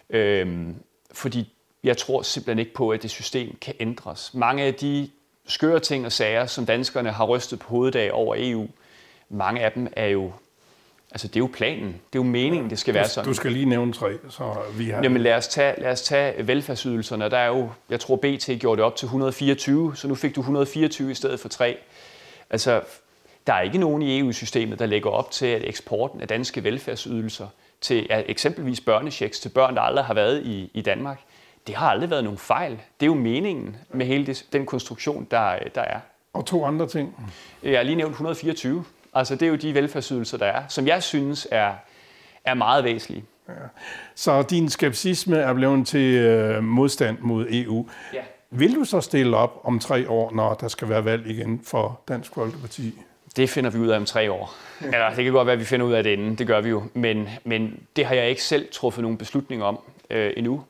Øhm, 0.09 0.75
fordi 1.11 1.53
jeg 1.83 1.97
tror 1.97 2.21
simpelthen 2.21 2.59
ikke 2.59 2.73
på, 2.73 2.89
at 2.89 3.03
det 3.03 3.11
system 3.11 3.57
kan 3.61 3.73
ændres. 3.79 4.33
Mange 4.33 4.63
af 4.63 4.73
de 4.73 5.09
skøre 5.47 5.79
ting 5.79 6.05
og 6.05 6.11
sager, 6.11 6.45
som 6.45 6.65
danskerne 6.65 7.11
har 7.11 7.25
rystet 7.25 7.59
på 7.59 7.69
hovedet 7.69 7.95
af 7.95 8.09
over 8.13 8.35
EU, 8.37 8.67
mange 9.29 9.61
af 9.61 9.71
dem 9.71 9.87
er 9.95 10.07
jo 10.07 10.31
Altså, 11.15 11.27
det 11.27 11.35
er 11.35 11.39
jo 11.39 11.49
planen. 11.53 11.87
Det 11.87 12.19
er 12.19 12.23
jo 12.23 12.23
meningen, 12.23 12.69
det 12.69 12.79
skal 12.79 12.93
være 12.93 13.07
sådan. 13.07 13.27
Du 13.27 13.33
skal 13.33 13.51
lige 13.51 13.65
nævne 13.65 13.93
tre, 13.93 14.13
så 14.29 14.55
vi 14.77 14.89
har... 14.89 15.03
Jamen, 15.03 15.21
lad 15.21 15.33
os 15.33 15.47
tage, 15.47 15.81
lad 15.81 15.91
os 15.91 16.01
tage 16.01 16.47
velfærdsydelserne. 16.47 17.29
Der 17.29 17.37
er 17.37 17.47
jo, 17.47 17.69
jeg 17.89 17.99
tror, 17.99 18.15
BT 18.15 18.49
gjorde 18.59 18.77
det 18.77 18.85
op 18.85 18.95
til 18.95 19.05
124, 19.05 19.95
så 19.95 20.07
nu 20.07 20.15
fik 20.15 20.35
du 20.35 20.41
124 20.41 21.11
i 21.11 21.13
stedet 21.13 21.39
for 21.39 21.49
3. 21.49 21.77
Altså, 22.49 22.81
der 23.47 23.53
er 23.53 23.61
ikke 23.61 23.77
nogen 23.77 24.01
i 24.01 24.19
EU-systemet, 24.19 24.79
der 24.79 24.85
lægger 24.85 25.09
op 25.09 25.31
til, 25.31 25.45
at 25.45 25.61
eksporten 25.63 26.21
af 26.21 26.27
danske 26.27 26.63
velfærdsydelser 26.63 27.47
til 27.81 28.07
eksempelvis 28.09 28.81
børnechecks 28.81 29.39
til 29.39 29.49
børn, 29.49 29.75
der 29.75 29.81
aldrig 29.81 30.05
har 30.05 30.13
været 30.13 30.43
i, 30.45 30.71
i 30.73 30.81
Danmark, 30.81 31.19
det 31.67 31.75
har 31.75 31.89
aldrig 31.89 32.09
været 32.09 32.23
nogen 32.23 32.39
fejl. 32.39 32.71
Det 32.71 33.05
er 33.05 33.07
jo 33.07 33.13
meningen 33.13 33.77
med 33.89 34.05
hele 34.05 34.25
det, 34.25 34.45
den 34.53 34.65
konstruktion, 34.65 35.27
der, 35.31 35.57
der 35.75 35.81
er. 35.81 35.99
Og 36.33 36.45
to 36.45 36.65
andre 36.65 36.87
ting. 36.87 37.15
Jeg 37.63 37.79
har 37.79 37.83
lige 37.83 37.95
nævnt 37.95 38.11
124. 38.11 38.85
Altså 39.15 39.35
det 39.35 39.45
er 39.45 39.49
jo 39.49 39.55
de 39.55 39.73
velfærdsydelser, 39.73 40.37
der 40.37 40.45
er, 40.45 40.63
som 40.67 40.87
jeg 40.87 41.03
synes 41.03 41.47
er, 41.51 41.73
er 42.45 42.53
meget 42.53 42.83
væsentlige. 42.83 43.23
Ja. 43.49 43.53
Så 44.15 44.41
din 44.41 44.69
skepsisme 44.69 45.37
er 45.37 45.53
blevet 45.53 45.87
til 45.87 46.15
øh, 46.15 46.63
modstand 46.63 47.17
mod 47.19 47.47
EU. 47.49 47.89
Ja. 48.13 48.21
Vil 48.49 48.75
du 48.75 48.83
så 48.83 49.01
stille 49.01 49.37
op 49.37 49.61
om 49.63 49.79
tre 49.79 50.09
år, 50.09 50.31
når 50.31 50.53
der 50.53 50.67
skal 50.67 50.89
være 50.89 51.05
valg 51.05 51.27
igen 51.27 51.61
for 51.63 52.01
Dansk 52.07 52.33
Folkeparti? 52.33 52.93
Det 53.35 53.49
finder 53.49 53.69
vi 53.69 53.77
ud 53.77 53.87
af 53.87 53.97
om 53.97 54.05
tre 54.05 54.31
år. 54.31 54.53
Eller 54.81 55.09
det 55.15 55.23
kan 55.23 55.33
godt 55.33 55.45
være, 55.45 55.53
at 55.53 55.59
vi 55.59 55.65
finder 55.65 55.85
ud 55.85 55.93
af 55.93 56.03
det 56.03 56.11
inden. 56.11 56.35
Det 56.35 56.47
gør 56.47 56.61
vi 56.61 56.69
jo. 56.69 56.83
Men, 56.93 57.29
men 57.43 57.79
det 57.95 58.05
har 58.05 58.15
jeg 58.15 58.29
ikke 58.29 58.43
selv 58.43 58.67
truffet 58.71 59.01
nogen 59.01 59.17
beslutning 59.17 59.63
om 59.63 59.79
øh, 60.09 60.33
endnu. 60.37 60.63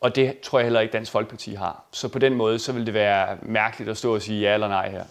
Og 0.00 0.16
det 0.16 0.40
tror 0.40 0.58
jeg 0.58 0.64
heller 0.64 0.80
ikke, 0.80 0.92
Dansk 0.92 1.12
Folkeparti 1.12 1.54
har. 1.54 1.84
Så 1.92 2.08
på 2.08 2.18
den 2.18 2.34
måde, 2.34 2.58
så 2.58 2.72
vil 2.72 2.86
det 2.86 2.94
være 2.94 3.36
mærkeligt 3.42 3.90
at 3.90 3.96
stå 3.96 4.14
og 4.14 4.22
sige 4.22 4.40
ja 4.40 4.54
eller 4.54 4.68
nej 4.68 4.90
her. 4.90 5.04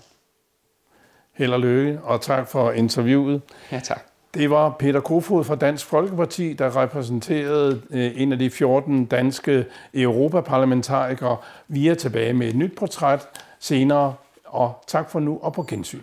Held 1.38 1.54
og 1.54 1.60
lykke, 1.60 2.00
og 2.04 2.22
tak 2.22 2.48
for 2.48 2.72
interviewet. 2.72 3.42
Ja, 3.72 3.80
tak. 3.80 4.02
Det 4.34 4.50
var 4.50 4.70
Peter 4.70 5.00
Kofod 5.00 5.44
fra 5.44 5.56
Dansk 5.56 5.86
Folkeparti, 5.86 6.54
der 6.54 6.82
repræsenterede 6.82 7.82
øh, 7.92 8.12
en 8.16 8.32
af 8.32 8.40
de 8.40 8.50
14 8.50 9.06
danske 9.06 9.66
europaparlamentarikere. 9.94 11.38
Vi 11.68 11.88
er 11.88 11.96
tilbage 11.96 12.34
med 12.34 12.48
et 12.48 12.56
nyt 12.56 12.76
portræt 12.78 13.28
senere, 13.60 14.14
og 14.46 14.84
tak 14.88 15.10
for 15.10 15.20
nu 15.20 15.40
og 15.42 15.54
på 15.54 15.64
gensyn. 15.64 16.02